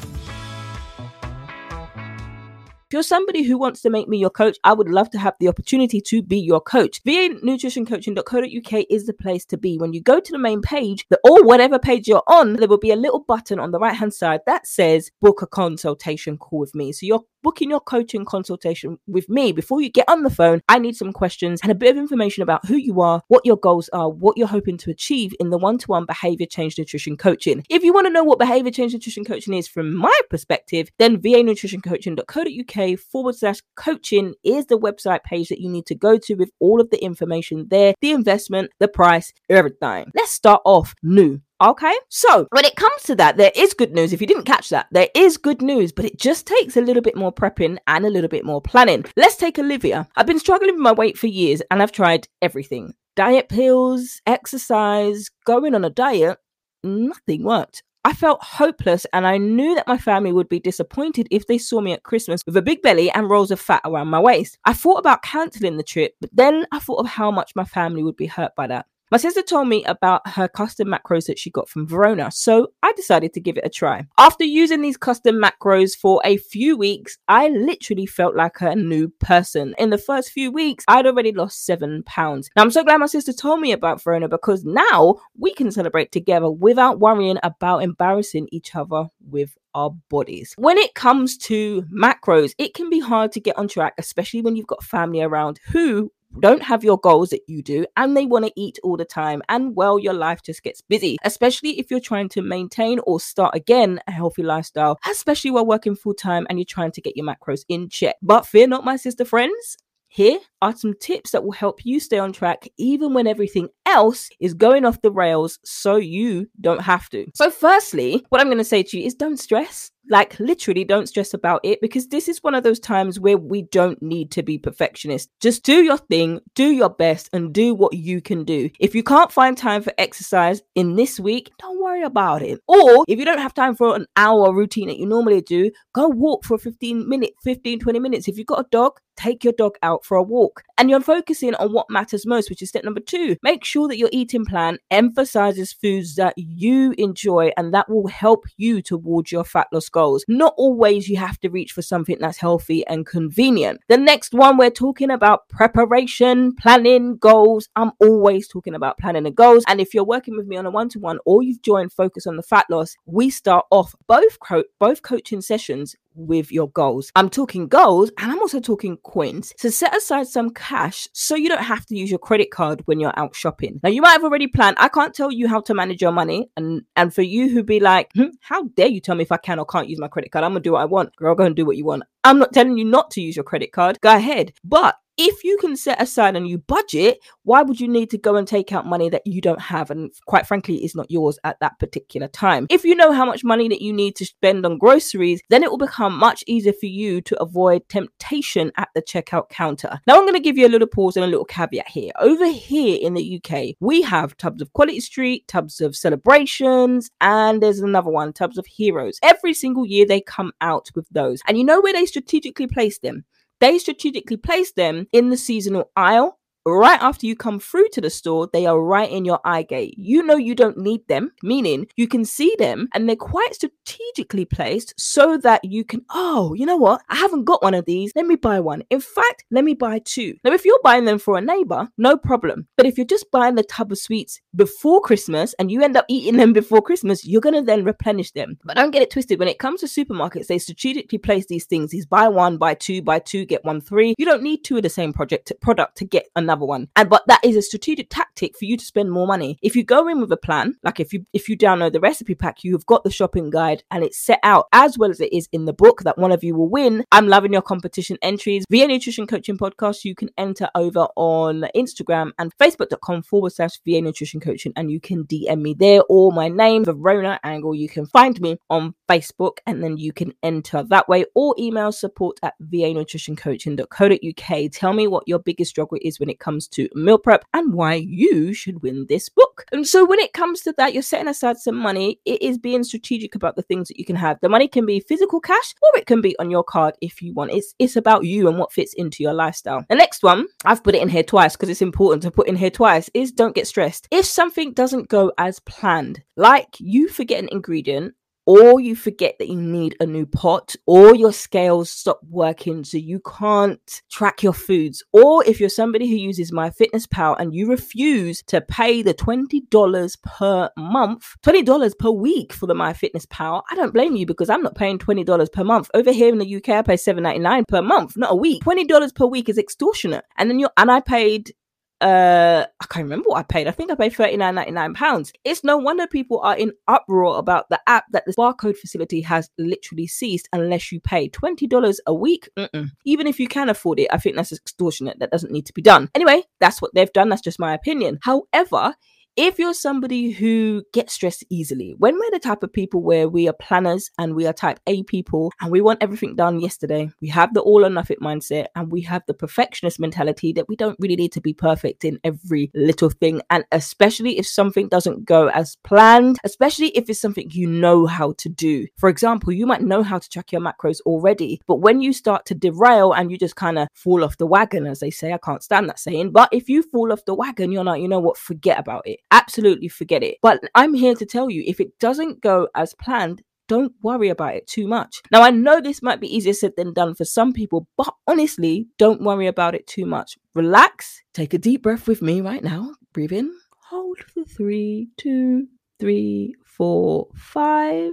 If 2.93 2.97
you're 2.97 3.01
somebody 3.01 3.41
who 3.41 3.57
wants 3.57 3.81
to 3.81 3.89
make 3.89 4.07
me 4.07 4.19
your 4.19 4.29
coach, 4.29 4.59
I 4.63 4.73
would 4.73 4.87
love 4.87 5.09
to 5.09 5.17
have 5.17 5.33
the 5.39 5.47
opportunity 5.47 5.99
to 5.99 6.21
be 6.21 6.37
your 6.37 6.61
coach. 6.61 7.03
VAnutritioncoaching.co.uk 7.03 8.85
is 8.87 9.07
the 9.07 9.13
place 9.13 9.45
to 9.45 9.57
be. 9.57 9.79
When 9.79 9.93
you 9.93 10.01
go 10.03 10.19
to 10.19 10.31
the 10.31 10.37
main 10.37 10.61
page, 10.61 11.03
the, 11.09 11.19
or 11.23 11.43
whatever 11.43 11.79
page 11.79 12.07
you're 12.07 12.21
on, 12.27 12.53
there 12.53 12.67
will 12.67 12.77
be 12.77 12.91
a 12.91 12.95
little 12.95 13.25
button 13.27 13.57
on 13.57 13.71
the 13.71 13.79
right 13.79 13.95
hand 13.95 14.13
side 14.13 14.41
that 14.45 14.67
says 14.67 15.09
book 15.21 15.41
a 15.41 15.47
consultation 15.47 16.37
call 16.37 16.59
with 16.59 16.75
me. 16.75 16.91
So 16.91 17.07
you're 17.07 17.25
booking 17.43 17.69
your 17.69 17.79
coaching 17.79 18.25
consultation 18.25 18.97
with 19.07 19.29
me, 19.29 19.51
before 19.51 19.81
you 19.81 19.89
get 19.89 20.09
on 20.09 20.23
the 20.23 20.29
phone, 20.29 20.61
I 20.69 20.79
need 20.79 20.95
some 20.95 21.13
questions 21.13 21.59
and 21.61 21.71
a 21.71 21.75
bit 21.75 21.91
of 21.91 21.97
information 21.97 22.41
about 22.41 22.65
who 22.65 22.75
you 22.75 23.01
are, 23.01 23.21
what 23.27 23.45
your 23.45 23.57
goals 23.57 23.89
are, 23.89 24.09
what 24.09 24.37
you're 24.37 24.47
hoping 24.47 24.77
to 24.77 24.89
achieve 24.89 25.33
in 25.39 25.49
the 25.49 25.57
one 25.57 25.77
to 25.79 25.87
one 25.87 26.05
behavior 26.05 26.47
change 26.47 26.77
nutrition 26.77 27.17
coaching. 27.17 27.63
If 27.69 27.83
you 27.83 27.93
want 27.93 28.07
to 28.07 28.13
know 28.13 28.23
what 28.23 28.39
behavior 28.39 28.71
change 28.71 28.93
nutrition 28.93 29.25
coaching 29.25 29.53
is 29.53 29.67
from 29.67 29.93
my 29.93 30.17
perspective, 30.29 30.89
then 30.97 31.21
vanutritioncoaching.co.uk 31.21 32.99
forward 32.99 33.35
slash 33.35 33.59
coaching 33.75 34.33
is 34.43 34.65
the 34.67 34.79
website 34.79 35.23
page 35.23 35.49
that 35.49 35.59
you 35.59 35.69
need 35.69 35.85
to 35.87 35.95
go 35.95 36.17
to 36.17 36.35
with 36.35 36.51
all 36.59 36.79
of 36.79 36.89
the 36.89 37.03
information 37.03 37.67
there, 37.69 37.93
the 38.01 38.11
investment, 38.11 38.71
the 38.79 38.87
price, 38.87 39.33
everything. 39.49 40.11
Let's 40.15 40.31
start 40.31 40.61
off 40.65 40.95
new. 41.03 41.41
Okay, 41.63 41.93
so 42.09 42.45
when 42.51 42.65
it 42.65 42.75
comes 42.75 43.03
to 43.03 43.15
that, 43.15 43.37
there 43.37 43.53
is 43.55 43.73
good 43.73 43.93
news. 43.93 44.11
If 44.11 44.19
you 44.19 44.27
didn't 44.27 44.43
catch 44.43 44.67
that, 44.67 44.87
there 44.91 45.07
is 45.15 45.37
good 45.37 45.61
news, 45.61 45.93
but 45.93 46.03
it 46.03 46.19
just 46.19 46.45
takes 46.45 46.75
a 46.75 46.81
little 46.81 47.01
bit 47.01 47.15
more 47.15 47.31
prepping 47.31 47.77
and 47.87 48.05
a 48.05 48.09
little 48.09 48.27
bit 48.27 48.43
more 48.43 48.61
planning. 48.61 49.05
Let's 49.15 49.37
take 49.37 49.57
Olivia. 49.57 50.09
I've 50.17 50.27
been 50.27 50.39
struggling 50.39 50.73
with 50.73 50.81
my 50.81 50.91
weight 50.91 51.17
for 51.17 51.27
years 51.27 51.61
and 51.71 51.81
I've 51.81 51.93
tried 51.93 52.27
everything 52.41 52.95
diet 53.15 53.47
pills, 53.47 54.19
exercise, 54.27 55.29
going 55.45 55.73
on 55.73 55.85
a 55.85 55.89
diet. 55.89 56.37
Nothing 56.83 57.45
worked. 57.45 57.81
I 58.03 58.11
felt 58.11 58.43
hopeless 58.43 59.05
and 59.13 59.25
I 59.25 59.37
knew 59.37 59.73
that 59.75 59.87
my 59.87 59.97
family 59.97 60.33
would 60.33 60.49
be 60.49 60.59
disappointed 60.59 61.29
if 61.31 61.47
they 61.47 61.57
saw 61.57 61.79
me 61.79 61.93
at 61.93 62.03
Christmas 62.03 62.41
with 62.45 62.57
a 62.57 62.61
big 62.61 62.81
belly 62.81 63.09
and 63.09 63.29
rolls 63.29 63.51
of 63.51 63.61
fat 63.61 63.83
around 63.85 64.09
my 64.09 64.19
waist. 64.19 64.57
I 64.65 64.73
thought 64.73 64.97
about 64.97 65.23
cancelling 65.23 65.77
the 65.77 65.83
trip, 65.83 66.15
but 66.19 66.31
then 66.33 66.65
I 66.73 66.79
thought 66.79 66.99
of 66.99 67.07
how 67.07 67.31
much 67.31 67.53
my 67.55 67.63
family 67.63 68.03
would 68.03 68.17
be 68.17 68.25
hurt 68.25 68.53
by 68.57 68.67
that. 68.67 68.87
My 69.13 69.17
sister 69.17 69.43
told 69.43 69.67
me 69.67 69.85
about 69.85 70.27
her 70.27 70.47
custom 70.47 70.87
macros 70.87 71.27
that 71.27 71.37
she 71.37 71.51
got 71.51 71.69
from 71.69 71.85
Verona, 71.85 72.31
so 72.31 72.69
I 72.81 72.93
decided 72.93 73.31
to 73.33 73.39
give 73.39 73.57
it 73.57 73.63
a 73.63 73.69
try. 73.69 74.07
After 74.17 74.43
using 74.43 74.81
these 74.81 74.97
custom 74.97 75.39
macros 75.39 75.95
for 75.95 76.19
a 76.25 76.37
few 76.37 76.75
weeks, 76.75 77.19
I 77.27 77.49
literally 77.49 78.07
felt 78.07 78.35
like 78.35 78.59
a 78.61 78.75
new 78.75 79.09
person. 79.19 79.75
In 79.77 79.91
the 79.91 79.99
first 79.99 80.31
few 80.31 80.51
weeks, 80.51 80.83
I'd 80.87 81.05
already 81.05 81.31
lost 81.31 81.63
seven 81.63 82.01
pounds. 82.07 82.49
Now, 82.55 82.63
I'm 82.63 82.71
so 82.71 82.83
glad 82.83 83.01
my 83.01 83.05
sister 83.05 83.33
told 83.33 83.59
me 83.59 83.71
about 83.71 84.01
Verona 84.01 84.27
because 84.27 84.65
now 84.65 85.17
we 85.37 85.53
can 85.53 85.71
celebrate 85.71 86.11
together 86.11 86.49
without 86.49 86.99
worrying 86.99 87.37
about 87.43 87.83
embarrassing 87.83 88.47
each 88.51 88.75
other 88.75 89.09
with 89.29 89.55
our 89.75 89.91
bodies. 90.09 90.55
When 90.57 90.79
it 90.79 90.95
comes 90.95 91.37
to 91.49 91.83
macros, 91.83 92.53
it 92.57 92.73
can 92.73 92.89
be 92.89 92.99
hard 92.99 93.31
to 93.33 93.39
get 93.39 93.59
on 93.59 93.67
track, 93.67 93.93
especially 93.99 94.41
when 94.41 94.55
you've 94.55 94.65
got 94.65 94.83
family 94.83 95.21
around 95.21 95.59
who 95.71 96.11
don't 96.39 96.63
have 96.63 96.83
your 96.83 96.97
goals 96.97 97.29
that 97.29 97.41
you 97.47 97.61
do 97.61 97.85
and 97.97 98.15
they 98.15 98.25
want 98.25 98.45
to 98.45 98.51
eat 98.55 98.79
all 98.83 98.97
the 98.97 99.05
time 99.05 99.41
and 99.49 99.75
well 99.75 99.99
your 99.99 100.13
life 100.13 100.41
just 100.41 100.63
gets 100.63 100.81
busy 100.81 101.17
especially 101.23 101.79
if 101.79 101.89
you're 101.89 101.99
trying 101.99 102.29
to 102.29 102.41
maintain 102.41 102.99
or 103.05 103.19
start 103.19 103.55
again 103.55 103.99
a 104.07 104.11
healthy 104.11 104.43
lifestyle 104.43 104.99
especially 105.09 105.51
while 105.51 105.65
working 105.65 105.95
full 105.95 106.13
time 106.13 106.45
and 106.49 106.59
you're 106.59 106.65
trying 106.65 106.91
to 106.91 107.01
get 107.01 107.15
your 107.15 107.25
macros 107.25 107.63
in 107.69 107.89
check 107.89 108.15
but 108.21 108.45
fear 108.45 108.67
not 108.67 108.85
my 108.85 108.95
sister 108.95 109.25
friends 109.25 109.77
here 110.13 110.39
are 110.61 110.75
some 110.75 110.93
tips 110.93 111.31
that 111.31 111.43
will 111.43 111.53
help 111.53 111.83
you 111.83 111.99
stay 111.99 112.19
on 112.19 112.33
track 112.33 112.67
even 112.77 113.15
when 113.15 113.25
everything 113.25 113.69
else 113.87 114.29
is 114.39 114.53
going 114.53 114.85
off 114.85 115.01
the 115.01 115.11
rails 115.11 115.57
so 115.65 115.95
you 115.95 116.47
don't 116.61 116.81
have 116.81 117.09
to. 117.09 117.25
So, 117.33 117.49
firstly, 117.49 118.23
what 118.29 118.39
I'm 118.39 118.45
going 118.45 118.59
to 118.59 118.63
say 118.63 118.83
to 118.83 118.99
you 118.99 119.07
is 119.07 119.15
don't 119.15 119.39
stress. 119.39 119.89
Like, 120.09 120.39
literally, 120.39 120.83
don't 120.83 121.07
stress 121.07 121.33
about 121.33 121.61
it 121.63 121.79
because 121.81 122.07
this 122.07 122.27
is 122.27 122.43
one 122.43 122.55
of 122.55 122.63
those 122.63 122.79
times 122.79 123.19
where 123.19 123.37
we 123.37 123.63
don't 123.63 124.01
need 124.01 124.31
to 124.31 124.43
be 124.43 124.57
perfectionists. 124.57 125.31
Just 125.39 125.63
do 125.63 125.81
your 125.83 125.97
thing, 125.97 126.41
do 126.55 126.71
your 126.71 126.89
best, 126.89 127.29
and 127.31 127.53
do 127.53 127.73
what 127.73 127.93
you 127.93 128.21
can 128.21 128.43
do. 128.43 128.69
If 128.79 128.95
you 128.95 129.03
can't 129.03 129.31
find 129.31 129.57
time 129.57 129.81
for 129.81 129.93
exercise 129.97 130.61
in 130.75 130.95
this 130.95 131.19
week, 131.19 131.51
don't 131.59 131.81
worry 131.81 132.03
about 132.03 132.41
it. 132.41 132.59
Or 132.67 133.05
if 133.07 133.17
you 133.17 133.25
don't 133.25 133.39
have 133.39 133.53
time 133.53 133.75
for 133.75 133.95
an 133.95 134.05
hour 134.17 134.53
routine 134.53 134.87
that 134.87 134.97
you 134.97 135.05
normally 135.05 135.41
do, 135.41 135.71
go 135.93 136.09
walk 136.09 136.43
for 136.43 136.57
15 136.57 137.07
minutes, 137.07 137.33
15, 137.43 137.79
20 137.79 137.99
minutes. 137.99 138.27
If 138.27 138.37
you've 138.37 138.47
got 138.47 138.65
a 138.65 138.69
dog, 138.71 138.99
take 139.15 139.43
your 139.43 139.53
dog 139.53 139.75
out 139.81 140.05
for 140.05 140.17
a 140.17 140.23
walk. 140.23 140.63
And 140.77 140.89
you're 140.89 141.01
focusing 141.01 141.55
on 141.55 141.71
what 141.71 141.89
matters 141.89 142.25
most, 142.25 142.49
which 142.49 142.61
is 142.61 142.69
step 142.69 142.83
number 142.83 142.99
two. 142.99 143.37
Make 143.43 143.63
sure 143.63 143.87
that 143.87 143.97
your 143.97 144.09
eating 144.11 144.45
plan 144.45 144.79
emphasizes 144.91 145.73
foods 145.73 146.15
that 146.15 146.33
you 146.37 146.93
enjoy 146.97 147.51
and 147.57 147.73
that 147.73 147.89
will 147.89 148.07
help 148.07 148.45
you 148.57 148.81
towards 148.81 149.31
your 149.31 149.43
fat 149.43 149.67
loss 149.71 149.89
goals. 149.89 150.25
Not 150.27 150.53
always 150.57 151.07
you 151.07 151.17
have 151.17 151.39
to 151.41 151.49
reach 151.49 151.71
for 151.71 151.81
something 151.81 152.17
that's 152.19 152.37
healthy 152.37 152.85
and 152.87 153.05
convenient. 153.05 153.81
The 153.87 153.97
next 153.97 154.33
one, 154.33 154.57
we're 154.57 154.69
talking 154.69 155.11
about 155.11 155.47
preparation, 155.49 156.55
planning, 156.55 157.17
goals. 157.17 157.69
I'm 157.75 157.91
always 157.99 158.47
talking 158.47 158.75
about 158.75 158.97
planning 158.97 159.25
and 159.25 159.35
goals. 159.35 159.63
And 159.67 159.79
if 159.79 159.93
you're 159.93 160.03
working 160.03 160.35
with 160.35 160.47
me 160.47 160.57
on 160.57 160.65
a 160.65 160.71
one 160.71 160.89
to 160.89 160.99
one 160.99 161.19
or 161.25 161.43
you've 161.43 161.61
joined 161.61 161.93
Focus 161.93 162.27
on 162.27 162.35
the 162.35 162.43
Fat 162.43 162.65
Loss, 162.69 162.95
we 163.05 163.29
start 163.29 163.65
off 163.71 163.95
both 164.07 164.39
co- 164.39 164.63
both 164.79 165.01
coaching 165.01 165.41
sessions 165.41 165.95
with 166.15 166.51
your 166.51 166.69
goals. 166.69 167.11
I'm 167.15 167.29
talking 167.29 167.67
goals 167.67 168.11
and 168.17 168.31
I'm 168.31 168.39
also 168.39 168.59
talking 168.59 168.97
coins. 168.97 169.53
So 169.57 169.69
set 169.69 169.95
aside 169.95 170.27
some 170.27 170.51
cash 170.51 171.07
so 171.13 171.35
you 171.35 171.49
don't 171.49 171.63
have 171.63 171.85
to 171.87 171.95
use 171.95 172.09
your 172.09 172.19
credit 172.19 172.51
card 172.51 172.81
when 172.85 172.99
you're 172.99 173.17
out 173.17 173.35
shopping. 173.35 173.79
Now 173.83 173.89
you 173.89 174.01
might 174.01 174.11
have 174.11 174.23
already 174.23 174.47
planned. 174.47 174.77
I 174.79 174.89
can't 174.89 175.13
tell 175.13 175.31
you 175.31 175.47
how 175.47 175.61
to 175.61 175.73
manage 175.73 176.01
your 176.01 176.11
money 176.11 176.49
and 176.57 176.83
and 176.95 177.13
for 177.13 177.21
you 177.21 177.49
who 177.49 177.63
be 177.63 177.79
like, 177.79 178.11
hmm, 178.13 178.29
how 178.41 178.63
dare 178.63 178.87
you 178.87 178.99
tell 178.99 179.15
me 179.15 179.23
if 179.23 179.31
I 179.31 179.37
can 179.37 179.59
or 179.59 179.65
can't 179.65 179.89
use 179.89 179.99
my 179.99 180.07
credit 180.07 180.31
card? 180.31 180.43
I'm 180.43 180.51
gonna 180.51 180.61
do 180.61 180.73
what 180.73 180.81
I 180.81 180.85
want. 180.85 181.15
Girl, 181.15 181.35
go 181.35 181.45
and 181.45 181.55
do 181.55 181.65
what 181.65 181.77
you 181.77 181.85
want. 181.85 182.03
I'm 182.23 182.39
not 182.39 182.53
telling 182.53 182.77
you 182.77 182.85
not 182.85 183.11
to 183.11 183.21
use 183.21 183.35
your 183.35 183.43
credit 183.43 183.71
card. 183.71 183.99
Go 184.01 184.15
ahead. 184.15 184.53
But 184.63 184.95
if 185.17 185.43
you 185.43 185.57
can 185.57 185.75
set 185.75 186.01
aside 186.01 186.35
a 186.35 186.39
new 186.39 186.57
budget, 186.57 187.19
why 187.43 187.61
would 187.61 187.79
you 187.79 187.87
need 187.87 188.09
to 188.11 188.17
go 188.17 188.35
and 188.35 188.47
take 188.47 188.71
out 188.71 188.85
money 188.85 189.09
that 189.09 189.25
you 189.25 189.41
don't 189.41 189.61
have 189.61 189.91
and 189.91 190.11
quite 190.25 190.47
frankly 190.47 190.83
is 190.83 190.95
not 190.95 191.11
yours 191.11 191.37
at 191.43 191.59
that 191.59 191.77
particular 191.79 192.27
time? 192.27 192.67
If 192.69 192.83
you 192.83 192.95
know 192.95 193.11
how 193.11 193.25
much 193.25 193.43
money 193.43 193.67
that 193.69 193.81
you 193.81 193.93
need 193.93 194.15
to 194.17 194.25
spend 194.25 194.65
on 194.65 194.77
groceries, 194.77 195.41
then 195.49 195.63
it 195.63 195.69
will 195.69 195.77
become 195.77 196.17
much 196.17 196.43
easier 196.47 196.73
for 196.73 196.87
you 196.87 197.21
to 197.21 197.41
avoid 197.41 197.87
temptation 197.89 198.71
at 198.77 198.89
the 198.95 199.01
checkout 199.01 199.49
counter. 199.49 199.99
Now 200.07 200.15
I'm 200.15 200.23
going 200.23 200.33
to 200.33 200.39
give 200.39 200.57
you 200.57 200.67
a 200.67 200.69
little 200.69 200.87
pause 200.87 201.15
and 201.15 201.23
a 201.23 201.27
little 201.27 201.45
caveat 201.45 201.87
here. 201.87 202.11
Over 202.19 202.47
here 202.51 202.97
in 203.01 203.13
the 203.13 203.41
UK, 203.43 203.75
we 203.79 204.01
have 204.01 204.37
tubs 204.37 204.61
of 204.61 204.73
Quality 204.73 204.99
Street, 204.99 205.47
tubs 205.47 205.79
of 205.81 205.95
celebrations, 205.95 207.09
and 207.21 207.61
there's 207.61 207.79
another 207.79 208.09
one, 208.09 208.33
tubs 208.33 208.57
of 208.57 208.65
heroes. 208.65 209.19
Every 209.21 209.53
single 209.53 209.85
year 209.85 210.05
they 210.05 210.21
come 210.21 210.53
out 210.61 210.89
with 210.95 211.07
those. 211.09 211.41
And 211.47 211.57
you 211.57 211.63
know 211.63 211.81
where 211.81 211.93
they 211.93 212.05
strategically 212.05 212.67
place 212.67 212.99
them? 212.99 213.25
They 213.63 213.79
strategically 213.79 214.35
place 214.35 214.73
them 214.73 215.07
in 215.13 215.29
the 215.29 215.37
seasonal 215.37 215.89
aisle 215.95 216.37
right 216.65 217.01
after 217.01 217.25
you 217.25 217.35
come 217.35 217.59
through 217.59 217.89
to 217.89 218.01
the 218.01 218.09
store, 218.09 218.49
they 218.51 218.65
are 218.65 218.81
right 218.81 219.09
in 219.09 219.25
your 219.25 219.39
eye 219.43 219.63
gate. 219.63 219.95
You 219.97 220.23
know 220.23 220.35
you 220.35 220.55
don't 220.55 220.77
need 220.77 221.07
them, 221.07 221.31
meaning 221.41 221.87
you 221.95 222.07
can 222.07 222.25
see 222.25 222.55
them 222.57 222.87
and 222.93 223.07
they're 223.07 223.15
quite 223.15 223.53
strategically 223.53 224.45
placed 224.45 224.93
so 224.97 225.37
that 225.37 225.63
you 225.63 225.83
can, 225.83 226.05
oh, 226.11 226.53
you 226.53 226.65
know 226.65 226.77
what? 226.77 227.01
I 227.09 227.15
haven't 227.15 227.45
got 227.45 227.63
one 227.63 227.73
of 227.73 227.85
these. 227.85 228.11
Let 228.15 228.25
me 228.25 228.35
buy 228.35 228.59
one. 228.59 228.83
In 228.89 229.01
fact, 229.01 229.43
let 229.51 229.63
me 229.63 229.73
buy 229.73 229.99
two. 230.05 230.35
Now, 230.43 230.53
if 230.53 230.65
you're 230.65 230.79
buying 230.83 231.05
them 231.05 231.19
for 231.19 231.37
a 231.37 231.41
neighbor, 231.41 231.89
no 231.97 232.17
problem. 232.17 232.67
But 232.77 232.85
if 232.85 232.97
you're 232.97 233.05
just 233.05 233.31
buying 233.31 233.55
the 233.55 233.63
tub 233.63 233.91
of 233.91 233.97
sweets 233.97 234.39
before 234.55 235.01
Christmas 235.01 235.53
and 235.59 235.71
you 235.71 235.83
end 235.83 235.97
up 235.97 236.05
eating 236.07 236.37
them 236.37 236.53
before 236.63 236.81
Christmas, 236.81 237.25
you're 237.25 237.41
going 237.41 237.55
to 237.55 237.61
then 237.61 237.83
replenish 237.83 238.31
them. 238.31 238.57
But 238.63 238.77
don't 238.77 238.91
get 238.91 239.01
it 239.01 239.11
twisted. 239.11 239.39
When 239.39 239.47
it 239.47 239.59
comes 239.59 239.81
to 239.81 239.85
supermarkets, 239.87 240.47
they 240.47 240.59
strategically 240.59 241.17
place 241.17 241.45
these 241.47 241.65
things. 241.65 241.91
These 241.91 242.05
buy 242.05 242.27
one, 242.27 242.57
buy 242.57 242.75
two, 242.75 243.01
buy 243.01 243.19
two, 243.19 243.45
get 243.45 243.65
one 243.65 243.81
free. 243.81 244.15
You 244.17 244.25
don't 244.25 244.43
need 244.43 244.63
two 244.63 244.77
of 244.77 244.83
the 244.83 244.89
same 244.89 245.13
project 245.13 245.51
product 245.61 245.97
to 245.97 246.05
get 246.05 246.27
another 246.35 246.52
another 246.53 246.65
one. 246.65 246.87
And 246.95 247.09
but 247.09 247.23
that 247.27 247.43
is 247.43 247.55
a 247.55 247.61
strategic 247.61 248.09
tactic 248.09 248.57
for 248.57 248.65
you 248.65 248.77
to 248.77 248.85
spend 248.85 249.11
more 249.11 249.27
money. 249.27 249.57
If 249.61 249.75
you 249.75 249.83
go 249.83 250.07
in 250.07 250.21
with 250.21 250.31
a 250.31 250.37
plan, 250.37 250.75
like 250.83 250.99
if 250.99 251.13
you 251.13 251.25
if 251.33 251.49
you 251.49 251.57
download 251.57 251.93
the 251.93 251.99
recipe 251.99 252.35
pack, 252.35 252.63
you 252.63 252.73
have 252.73 252.85
got 252.85 253.03
the 253.03 253.11
shopping 253.11 253.49
guide 253.49 253.83
and 253.91 254.03
it's 254.03 254.17
set 254.17 254.39
out 254.43 254.67
as 254.71 254.97
well 254.97 255.09
as 255.09 255.19
it 255.19 255.33
is 255.33 255.49
in 255.51 255.65
the 255.65 255.73
book 255.73 256.01
that 256.03 256.17
one 256.17 256.31
of 256.31 256.43
you 256.43 256.55
will 256.55 256.69
win. 256.69 257.05
I'm 257.11 257.27
loving 257.27 257.53
your 257.53 257.61
competition 257.61 258.17
entries. 258.21 258.65
VA 258.69 258.87
Nutrition 258.87 259.27
Coaching 259.27 259.57
Podcast, 259.57 260.03
you 260.03 260.15
can 260.15 260.29
enter 260.37 260.69
over 260.75 261.07
on 261.15 261.65
Instagram 261.75 262.31
and 262.37 262.55
facebook.com 262.57 263.23
forward 263.23 263.51
slash 263.51 263.79
VA 263.85 264.01
Nutrition 264.01 264.39
Coaching 264.39 264.73
and 264.75 264.91
you 264.91 264.99
can 264.99 265.25
DM 265.25 265.61
me 265.61 265.73
there 265.77 266.01
or 266.09 266.31
my 266.31 266.47
name, 266.47 266.85
Verona 266.85 267.39
Angle. 267.43 267.75
You 267.75 267.89
can 267.89 268.05
find 268.05 268.39
me 268.39 268.57
on 268.69 268.93
Facebook 269.13 269.57
and 269.67 269.83
then 269.83 269.97
you 269.97 270.11
can 270.11 270.33
enter 270.41 270.83
that 270.83 271.07
way 271.07 271.25
or 271.35 271.55
email 271.59 271.91
support 271.91 272.39
at 272.41 272.55
VA 272.59 272.93
Nutrition 272.93 273.35
Coaching.co.uk. 273.35 274.71
Tell 274.71 274.93
me 274.93 275.07
what 275.07 275.27
your 275.27 275.39
biggest 275.39 275.69
struggle 275.69 275.97
is 276.01 276.19
when 276.19 276.29
it 276.29 276.39
comes 276.39 276.67
to 276.69 276.89
meal 276.95 277.17
prep 277.17 277.45
and 277.53 277.73
why 277.73 277.93
you 277.93 278.53
should 278.53 278.81
win 278.81 279.05
this 279.09 279.29
book. 279.29 279.65
And 279.71 279.87
so 279.87 280.05
when 280.05 280.19
it 280.19 280.33
comes 280.33 280.61
to 280.61 280.73
that, 280.77 280.93
you're 280.93 281.03
setting 281.03 281.27
aside 281.27 281.57
some 281.57 281.75
money. 281.75 282.19
It 282.25 282.41
is 282.41 282.57
being 282.57 282.83
strategic 282.83 283.35
about 283.35 283.55
the 283.55 283.61
things 283.61 283.87
that 283.87 283.99
you 283.99 284.05
can 284.05 284.15
have. 284.15 284.39
The 284.41 284.49
money 284.49 284.67
can 284.67 284.85
be 284.85 284.99
physical 284.99 285.39
cash 285.39 285.75
or 285.81 285.89
it 285.95 286.07
can 286.07 286.21
be 286.21 286.37
on 286.39 286.49
your 286.49 286.63
card 286.63 286.95
if 287.01 287.21
you 287.21 287.33
want. 287.33 287.51
It's 287.51 287.75
it's 287.79 287.95
about 287.95 288.25
you 288.25 288.47
and 288.47 288.57
what 288.57 288.71
fits 288.71 288.93
into 288.93 289.21
your 289.21 289.33
lifestyle. 289.33 289.85
The 289.89 289.95
next 289.95 290.23
one, 290.23 290.47
I've 290.65 290.83
put 290.83 290.95
it 290.95 291.01
in 291.01 291.09
here 291.09 291.23
twice 291.23 291.55
because 291.55 291.69
it's 291.69 291.81
important 291.81 292.23
to 292.23 292.31
put 292.31 292.47
in 292.47 292.55
here 292.55 292.71
twice, 292.71 293.09
is 293.13 293.31
don't 293.31 293.55
get 293.55 293.67
stressed. 293.67 294.07
If 294.11 294.25
something 294.25 294.73
doesn't 294.73 295.09
go 295.09 295.31
as 295.37 295.59
planned, 295.59 296.23
like 296.35 296.79
you 296.79 297.09
forget 297.09 297.41
an 297.41 297.49
ingredient 297.51 298.15
or 298.45 298.79
you 298.79 298.95
forget 298.95 299.35
that 299.39 299.47
you 299.47 299.55
need 299.55 299.95
a 299.99 300.05
new 300.05 300.25
pot, 300.25 300.75
or 300.85 301.15
your 301.15 301.33
scales 301.33 301.89
stop 301.89 302.19
working 302.29 302.83
so 302.83 302.97
you 302.97 303.21
can't 303.39 304.01
track 304.11 304.43
your 304.43 304.53
foods, 304.53 305.03
or 305.11 305.43
if 305.45 305.59
you're 305.59 305.69
somebody 305.69 306.09
who 306.09 306.15
uses 306.15 306.51
MyFitnessPal 306.51 307.39
and 307.39 307.53
you 307.53 307.69
refuse 307.69 308.41
to 308.47 308.61
pay 308.61 309.01
the 309.01 309.13
$20 309.13 310.21
per 310.23 310.69
month, 310.77 311.35
$20 311.43 311.97
per 311.97 312.09
week 312.11 312.53
for 312.53 312.67
the 312.67 312.73
MyFitnessPal, 312.73 313.61
I 313.69 313.75
don't 313.75 313.93
blame 313.93 314.15
you 314.15 314.25
because 314.25 314.49
I'm 314.49 314.63
not 314.63 314.75
paying 314.75 314.99
$20 314.99 315.51
per 315.51 315.63
month. 315.63 315.89
Over 315.93 316.11
here 316.11 316.29
in 316.29 316.39
the 316.39 316.55
UK, 316.55 316.69
I 316.69 316.81
pay 316.81 316.95
$7.99 316.95 317.67
per 317.67 317.81
month, 317.81 318.17
not 318.17 318.31
a 318.31 318.35
week. 318.35 318.63
$20 318.63 319.15
per 319.15 319.25
week 319.25 319.49
is 319.49 319.57
extortionate. 319.57 320.25
And 320.37 320.49
then 320.49 320.59
you're, 320.59 320.71
and 320.77 320.91
I 320.91 320.99
paid 320.99 321.53
uh 322.01 322.65
I 322.81 322.85
can't 322.87 323.03
remember 323.03 323.29
what 323.29 323.39
I 323.39 323.43
paid. 323.43 323.67
I 323.67 323.71
think 323.71 323.91
I 323.91 323.95
paid 323.95 324.13
thirty 324.13 324.37
nine 324.37 324.55
ninety 324.55 324.71
nine 324.71 324.93
pounds. 324.93 325.31
It's 325.43 325.63
no 325.63 325.77
wonder 325.77 326.07
people 326.07 326.39
are 326.41 326.57
in 326.57 326.73
uproar 326.87 327.37
about 327.37 327.69
the 327.69 327.79
app 327.87 328.05
that 328.11 328.25
the 328.25 328.33
barcode 328.33 328.77
facility 328.77 329.21
has 329.21 329.49
literally 329.57 330.07
ceased 330.07 330.49
unless 330.51 330.91
you 330.91 330.99
pay 330.99 331.29
twenty 331.29 331.67
dollars 331.67 332.01
a 332.05 332.13
week. 332.13 332.49
Mm-mm. 332.57 332.89
Even 333.05 333.27
if 333.27 333.39
you 333.39 333.47
can 333.47 333.69
afford 333.69 333.99
it, 333.99 334.07
I 334.11 334.17
think 334.17 334.35
that's 334.35 334.51
extortionate. 334.51 335.19
That 335.19 335.31
doesn't 335.31 335.51
need 335.51 335.65
to 335.67 335.73
be 335.73 335.81
done. 335.81 336.09
Anyway, 336.13 336.43
that's 336.59 336.81
what 336.81 336.91
they've 336.93 337.13
done. 337.13 337.29
That's 337.29 337.41
just 337.41 337.59
my 337.59 337.73
opinion. 337.73 338.19
However, 338.21 338.95
if 339.35 339.57
you're 339.57 339.73
somebody 339.73 340.29
who 340.29 340.83
gets 340.93 341.13
stressed 341.13 341.43
easily, 341.49 341.95
when 341.97 342.13
we're 342.15 342.31
the 342.31 342.39
type 342.39 342.61
of 342.61 342.71
people 342.71 343.01
where 343.01 343.27
we 343.27 343.47
are 343.47 343.53
planners 343.53 344.11
and 344.19 344.35
we 344.35 344.45
are 344.45 344.53
type 344.53 344.79
A 344.85 345.01
people 345.03 345.51
and 345.59 345.71
we 345.71 345.81
want 345.81 346.03
everything 346.03 346.35
done 346.35 346.59
yesterday, 346.59 347.09
we 347.19 347.29
have 347.29 347.53
the 347.53 347.61
all 347.61 347.83
or 347.83 347.89
nothing 347.89 348.17
mindset 348.21 348.67
and 348.75 348.91
we 348.91 349.01
have 349.01 349.23
the 349.25 349.33
perfectionist 349.33 349.99
mentality 349.99 350.53
that 350.53 350.69
we 350.69 350.75
don't 350.75 350.97
really 350.99 351.15
need 351.15 351.31
to 351.31 351.41
be 351.41 351.53
perfect 351.53 352.05
in 352.05 352.19
every 352.23 352.69
little 352.75 353.09
thing. 353.09 353.41
And 353.49 353.65
especially 353.71 354.37
if 354.37 354.45
something 354.45 354.87
doesn't 354.87 355.25
go 355.25 355.47
as 355.47 355.77
planned, 355.83 356.37
especially 356.43 356.89
if 356.89 357.09
it's 357.09 357.19
something 357.19 357.49
you 357.49 357.65
know 357.65 358.05
how 358.05 358.33
to 358.33 358.49
do. 358.49 358.85
For 358.99 359.09
example, 359.09 359.51
you 359.51 359.65
might 359.65 359.81
know 359.81 360.03
how 360.03 360.19
to 360.19 360.29
track 360.29 360.51
your 360.51 360.61
macros 360.61 361.01
already, 361.01 361.59
but 361.65 361.77
when 361.77 362.01
you 362.01 362.13
start 362.13 362.45
to 362.47 362.55
derail 362.55 363.13
and 363.13 363.31
you 363.31 363.39
just 363.39 363.55
kind 363.55 363.79
of 363.79 363.87
fall 363.95 364.23
off 364.23 364.37
the 364.37 364.45
wagon, 364.45 364.85
as 364.85 364.99
they 364.99 365.09
say, 365.09 365.33
I 365.33 365.39
can't 365.39 365.63
stand 365.63 365.89
that 365.89 365.97
saying, 365.97 366.33
but 366.33 366.49
if 366.51 366.69
you 366.69 366.83
fall 366.83 367.11
off 367.11 367.25
the 367.25 367.33
wagon, 367.33 367.71
you're 367.71 367.83
like, 367.83 368.01
you 368.01 368.07
know 368.07 368.19
what, 368.19 368.37
forget 368.37 368.77
about 368.77 369.07
it 369.07 369.21
absolutely 369.31 369.87
forget 369.87 370.23
it. 370.23 370.37
But 370.41 370.61
I'm 370.75 370.93
here 370.93 371.15
to 371.15 371.25
tell 371.25 371.49
you 371.49 371.63
if 371.65 371.79
it 371.79 371.97
doesn't 371.99 372.41
go 372.41 372.67
as 372.75 372.93
planned, 372.93 373.41
don't 373.67 373.93
worry 374.01 374.29
about 374.29 374.55
it 374.55 374.67
too 374.67 374.87
much. 374.87 375.21
Now, 375.31 375.41
I 375.41 375.49
know 375.49 375.79
this 375.79 376.03
might 376.03 376.19
be 376.19 376.33
easier 376.33 376.53
said 376.53 376.73
than 376.75 376.93
done 376.93 377.15
for 377.15 377.25
some 377.25 377.53
people, 377.53 377.87
but 377.97 378.13
honestly, 378.27 378.87
don't 378.97 379.21
worry 379.21 379.47
about 379.47 379.75
it 379.75 379.87
too 379.87 380.05
much. 380.05 380.37
Relax, 380.53 381.23
take 381.33 381.53
a 381.53 381.57
deep 381.57 381.83
breath 381.83 382.07
with 382.07 382.21
me 382.21 382.41
right 382.41 382.63
now. 382.63 382.93
Breathe 383.13 383.31
in, 383.31 383.53
hold 383.89 384.19
for 384.19 384.43
three, 384.43 385.09
two, 385.17 385.67
three, 385.99 386.55
four, 386.65 387.29
five, 387.35 388.11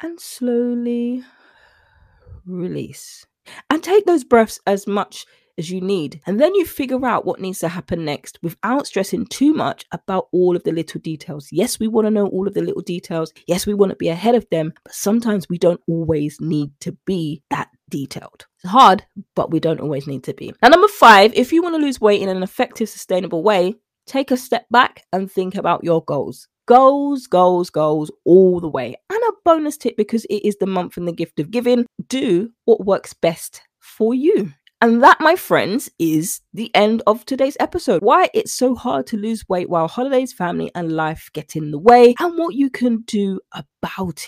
and 0.00 0.20
slowly 0.20 1.24
release. 2.46 3.26
And 3.70 3.82
take 3.82 4.04
those 4.04 4.24
breaths 4.24 4.60
as 4.66 4.86
much 4.86 5.26
as 5.58 5.70
you 5.70 5.80
need. 5.80 6.20
And 6.26 6.40
then 6.40 6.54
you 6.54 6.64
figure 6.64 7.04
out 7.04 7.26
what 7.26 7.40
needs 7.40 7.58
to 7.58 7.68
happen 7.68 8.04
next 8.04 8.38
without 8.42 8.86
stressing 8.86 9.26
too 9.26 9.52
much 9.52 9.84
about 9.92 10.28
all 10.32 10.56
of 10.56 10.62
the 10.62 10.72
little 10.72 11.00
details. 11.00 11.48
Yes, 11.50 11.78
we 11.78 11.88
want 11.88 12.06
to 12.06 12.10
know 12.10 12.28
all 12.28 12.46
of 12.46 12.54
the 12.54 12.62
little 12.62 12.82
details. 12.82 13.32
Yes, 13.46 13.66
we 13.66 13.74
want 13.74 13.90
to 13.90 13.96
be 13.96 14.08
ahead 14.08 14.34
of 14.34 14.46
them, 14.50 14.72
but 14.84 14.94
sometimes 14.94 15.48
we 15.48 15.58
don't 15.58 15.80
always 15.88 16.40
need 16.40 16.70
to 16.80 16.92
be 17.04 17.42
that 17.50 17.68
detailed. 17.90 18.46
It's 18.62 18.70
hard, 18.70 19.04
but 19.34 19.50
we 19.50 19.60
don't 19.60 19.80
always 19.80 20.06
need 20.06 20.24
to 20.24 20.34
be. 20.34 20.54
Now, 20.62 20.68
number 20.68 20.88
five, 20.88 21.32
if 21.34 21.52
you 21.52 21.62
want 21.62 21.74
to 21.74 21.82
lose 21.82 22.00
weight 22.00 22.22
in 22.22 22.28
an 22.28 22.42
effective, 22.42 22.88
sustainable 22.88 23.42
way, 23.42 23.74
take 24.06 24.30
a 24.30 24.36
step 24.36 24.66
back 24.70 25.04
and 25.12 25.30
think 25.30 25.54
about 25.54 25.84
your 25.84 26.04
goals. 26.04 26.48
Goals, 26.66 27.26
goals, 27.26 27.70
goals 27.70 28.10
all 28.24 28.60
the 28.60 28.68
way. 28.68 28.94
And 29.08 29.18
a 29.18 29.32
bonus 29.44 29.78
tip 29.78 29.96
because 29.96 30.26
it 30.26 30.46
is 30.46 30.56
the 30.56 30.66
month 30.66 30.96
and 30.96 31.08
the 31.08 31.12
gift 31.12 31.40
of 31.40 31.50
giving 31.50 31.86
do 32.08 32.50
what 32.66 32.84
works 32.84 33.14
best 33.14 33.62
for 33.78 34.14
you. 34.14 34.52
And 34.80 35.02
that, 35.02 35.20
my 35.20 35.34
friends, 35.34 35.90
is 35.98 36.40
the 36.54 36.72
end 36.74 37.02
of 37.06 37.24
today's 37.26 37.56
episode. 37.58 38.00
Why 38.00 38.30
it's 38.32 38.52
so 38.52 38.76
hard 38.76 39.08
to 39.08 39.16
lose 39.16 39.48
weight 39.48 39.68
while 39.68 39.88
holidays, 39.88 40.32
family, 40.32 40.70
and 40.74 40.92
life 40.92 41.30
get 41.32 41.56
in 41.56 41.72
the 41.72 41.78
way, 41.78 42.14
and 42.20 42.38
what 42.38 42.54
you 42.54 42.70
can 42.70 43.02
do 43.02 43.40
about 43.52 43.66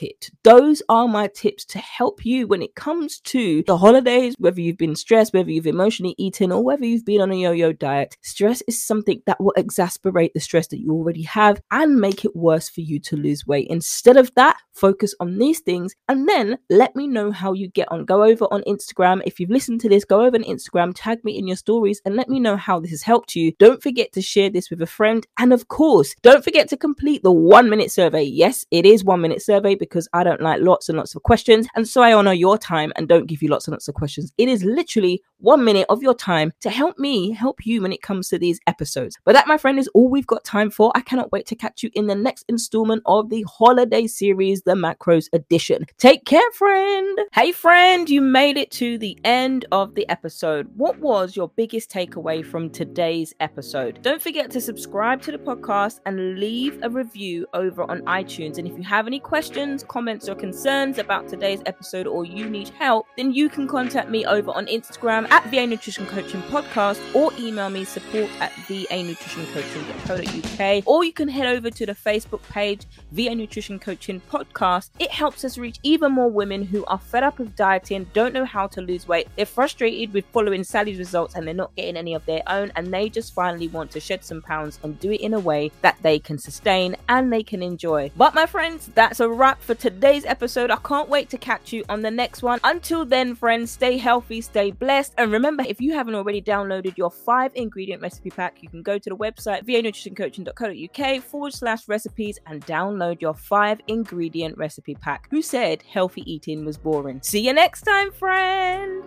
it. 0.00 0.30
Those 0.42 0.82
are 0.88 1.08
my 1.08 1.28
tips 1.28 1.64
to 1.66 1.78
help 1.78 2.24
you 2.24 2.46
when 2.46 2.62
it 2.62 2.74
comes 2.74 3.20
to 3.20 3.62
the 3.66 3.76
holidays, 3.76 4.34
whether 4.38 4.60
you've 4.60 4.78
been 4.78 4.96
stressed, 4.96 5.32
whether 5.32 5.50
you've 5.50 5.66
emotionally 5.66 6.14
eaten, 6.18 6.52
or 6.52 6.62
whether 6.62 6.84
you've 6.84 7.04
been 7.04 7.20
on 7.20 7.30
a 7.30 7.34
yo 7.34 7.52
yo 7.52 7.72
diet. 7.72 8.16
Stress 8.22 8.62
is 8.66 8.82
something 8.82 9.22
that 9.26 9.40
will 9.40 9.52
exasperate 9.56 10.32
the 10.34 10.40
stress 10.40 10.66
that 10.68 10.80
you 10.80 10.92
already 10.92 11.22
have 11.22 11.60
and 11.70 12.00
make 12.00 12.24
it 12.24 12.34
worse 12.34 12.68
for 12.68 12.80
you 12.80 12.98
to 13.00 13.16
lose 13.16 13.46
weight. 13.46 13.66
Instead 13.70 14.16
of 14.16 14.32
that, 14.34 14.56
focus 14.72 15.14
on 15.20 15.38
these 15.38 15.60
things 15.60 15.94
and 16.08 16.28
then 16.28 16.58
let 16.70 16.96
me 16.96 17.06
know 17.06 17.30
how 17.30 17.52
you 17.52 17.68
get 17.68 17.90
on. 17.90 18.04
Go 18.04 18.24
over 18.24 18.46
on 18.46 18.62
Instagram. 18.62 19.22
If 19.26 19.38
you've 19.38 19.50
listened 19.50 19.80
to 19.82 19.88
this, 19.88 20.04
go 20.04 20.22
over 20.22 20.36
on 20.36 20.44
Instagram, 20.44 20.92
tag 20.94 21.22
me 21.24 21.38
in 21.38 21.46
your 21.46 21.56
stories, 21.56 22.00
and 22.04 22.16
let 22.16 22.28
me 22.28 22.40
know 22.40 22.56
how 22.56 22.80
this 22.80 22.90
has 22.90 23.02
helped 23.02 23.36
you. 23.36 23.52
Don't 23.58 23.82
forget 23.82 24.12
to 24.12 24.22
share 24.22 24.50
this 24.50 24.70
with 24.70 24.80
a 24.80 24.86
friend. 24.86 25.26
And 25.38 25.52
of 25.52 25.68
course, 25.68 26.14
don't 26.22 26.44
forget 26.44 26.68
to 26.70 26.76
complete 26.76 27.22
the 27.22 27.32
one 27.32 27.68
minute 27.68 27.90
survey. 27.90 28.22
Yes, 28.22 28.64
it 28.70 28.86
is 28.86 29.04
one 29.04 29.20
minute 29.20 29.39
survey 29.40 29.74
because 29.74 30.08
I 30.12 30.24
don't 30.24 30.40
like 30.40 30.60
lots 30.60 30.88
and 30.88 30.98
lots 30.98 31.14
of 31.14 31.22
questions. 31.22 31.66
And 31.74 31.88
so 31.88 32.02
I 32.02 32.12
honor 32.12 32.32
your 32.32 32.58
time 32.58 32.92
and 32.96 33.08
don't 33.08 33.26
give 33.26 33.42
you 33.42 33.48
lots 33.48 33.66
and 33.66 33.72
lots 33.72 33.88
of 33.88 33.94
questions. 33.94 34.32
It 34.38 34.48
is 34.48 34.64
literally 34.64 35.22
one 35.38 35.64
minute 35.64 35.86
of 35.88 36.02
your 36.02 36.14
time 36.14 36.52
to 36.60 36.70
help 36.70 36.98
me 36.98 37.32
help 37.32 37.64
you 37.64 37.82
when 37.82 37.92
it 37.92 38.02
comes 38.02 38.28
to 38.28 38.38
these 38.38 38.60
episodes. 38.66 39.18
But 39.24 39.32
that, 39.32 39.46
my 39.46 39.58
friend, 39.58 39.78
is 39.78 39.88
all 39.94 40.08
we've 40.08 40.26
got 40.26 40.44
time 40.44 40.70
for. 40.70 40.92
I 40.94 41.00
cannot 41.00 41.32
wait 41.32 41.46
to 41.46 41.56
catch 41.56 41.82
you 41.82 41.90
in 41.94 42.06
the 42.06 42.14
next 42.14 42.44
installment 42.48 43.02
of 43.06 43.30
the 43.30 43.44
holiday 43.48 44.06
series, 44.06 44.62
the 44.62 44.74
Macros 44.74 45.26
Edition. 45.32 45.86
Take 45.98 46.24
care, 46.24 46.50
friend. 46.52 47.18
Hey, 47.32 47.52
friend, 47.52 48.08
you 48.08 48.20
made 48.20 48.56
it 48.56 48.70
to 48.72 48.98
the 48.98 49.18
end 49.24 49.64
of 49.72 49.94
the 49.94 50.08
episode. 50.08 50.68
What 50.76 50.98
was 50.98 51.36
your 51.36 51.48
biggest 51.48 51.90
takeaway 51.90 52.44
from 52.44 52.70
today's 52.70 53.34
episode? 53.40 54.02
Don't 54.02 54.22
forget 54.22 54.50
to 54.50 54.60
subscribe 54.60 55.22
to 55.22 55.32
the 55.32 55.38
podcast 55.38 56.00
and 56.06 56.38
leave 56.38 56.78
a 56.82 56.90
review 56.90 57.46
over 57.54 57.82
on 57.90 58.02
iTunes. 58.02 58.58
And 58.58 58.66
if 58.66 58.76
you 58.76 58.82
have 58.82 59.06
any 59.06 59.20
questions, 59.30 59.84
comments, 59.84 60.28
or 60.28 60.34
concerns 60.34 60.98
about 60.98 61.26
today's 61.28 61.62
episode 61.64 62.08
or 62.08 62.24
you 62.24 62.50
need 62.50 62.68
help, 62.70 63.06
then 63.16 63.32
you 63.32 63.48
can 63.48 63.68
contact 63.68 64.10
me 64.10 64.26
over 64.26 64.50
on 64.50 64.66
Instagram 64.66 65.30
at 65.30 65.48
VA 65.52 65.68
Nutrition 65.68 66.04
Coaching 66.06 66.42
Podcast 66.54 66.98
or 67.14 67.30
email 67.38 67.70
me 67.70 67.84
support 67.84 68.28
at 68.40 68.50
vanutritioncoaching.co.uk 68.66 70.82
or 70.84 71.04
you 71.04 71.12
can 71.12 71.28
head 71.28 71.46
over 71.46 71.70
to 71.70 71.86
the 71.86 71.92
Facebook 71.92 72.42
page 72.48 72.86
VA 73.12 73.32
Nutrition 73.32 73.78
Coaching 73.78 74.20
Podcast. 74.28 74.90
It 74.98 75.12
helps 75.12 75.44
us 75.44 75.56
reach 75.56 75.78
even 75.84 76.10
more 76.10 76.28
women 76.28 76.64
who 76.64 76.84
are 76.86 76.98
fed 76.98 77.22
up 77.22 77.38
with 77.38 77.54
dieting, 77.54 78.10
don't 78.12 78.34
know 78.34 78.44
how 78.44 78.66
to 78.66 78.80
lose 78.80 79.06
weight, 79.06 79.28
they're 79.36 79.46
frustrated 79.46 80.12
with 80.12 80.24
following 80.32 80.64
Sally's 80.64 80.98
results 80.98 81.36
and 81.36 81.46
they're 81.46 81.54
not 81.54 81.72
getting 81.76 81.96
any 81.96 82.14
of 82.14 82.26
their 82.26 82.42
own, 82.48 82.72
and 82.74 82.92
they 82.92 83.08
just 83.08 83.32
finally 83.32 83.68
want 83.68 83.92
to 83.92 84.00
shed 84.00 84.24
some 84.24 84.42
pounds 84.42 84.80
and 84.82 84.98
do 84.98 85.12
it 85.12 85.20
in 85.20 85.34
a 85.34 85.38
way 85.38 85.70
that 85.82 85.96
they 86.02 86.18
can 86.18 86.36
sustain 86.36 86.96
and 87.08 87.32
they 87.32 87.44
can 87.44 87.62
enjoy. 87.62 88.10
But 88.16 88.34
my 88.34 88.46
friends, 88.46 88.88
that's 89.20 89.30
a 89.30 89.34
wrap 89.36 89.60
for 89.60 89.74
today's 89.74 90.24
episode. 90.24 90.70
I 90.70 90.76
can't 90.76 91.08
wait 91.10 91.28
to 91.30 91.36
catch 91.36 91.74
you 91.74 91.84
on 91.90 92.00
the 92.00 92.10
next 92.10 92.42
one. 92.42 92.58
Until 92.64 93.04
then, 93.04 93.34
friends, 93.34 93.70
stay 93.70 93.98
healthy, 93.98 94.40
stay 94.40 94.70
blessed, 94.70 95.12
and 95.18 95.30
remember, 95.30 95.62
if 95.68 95.78
you 95.78 95.92
haven't 95.92 96.14
already 96.14 96.40
downloaded 96.40 96.96
your 96.96 97.10
five 97.10 97.52
ingredient 97.54 98.00
recipe 98.00 98.30
pack, 98.30 98.62
you 98.62 98.70
can 98.70 98.82
go 98.82 98.98
to 98.98 99.10
the 99.10 99.16
website 99.16 99.66
vanutritioncoaching.co.uk 99.66 101.22
forward 101.22 101.52
slash 101.52 101.86
recipes 101.86 102.38
and 102.46 102.64
download 102.64 103.20
your 103.20 103.34
five 103.34 103.80
ingredient 103.88 104.56
recipe 104.56 104.94
pack. 104.94 105.28
Who 105.30 105.42
said 105.42 105.82
healthy 105.82 106.22
eating 106.30 106.64
was 106.64 106.78
boring? 106.78 107.20
See 107.22 107.40
you 107.46 107.52
next 107.52 107.82
time, 107.82 108.12
friend. 108.12 109.04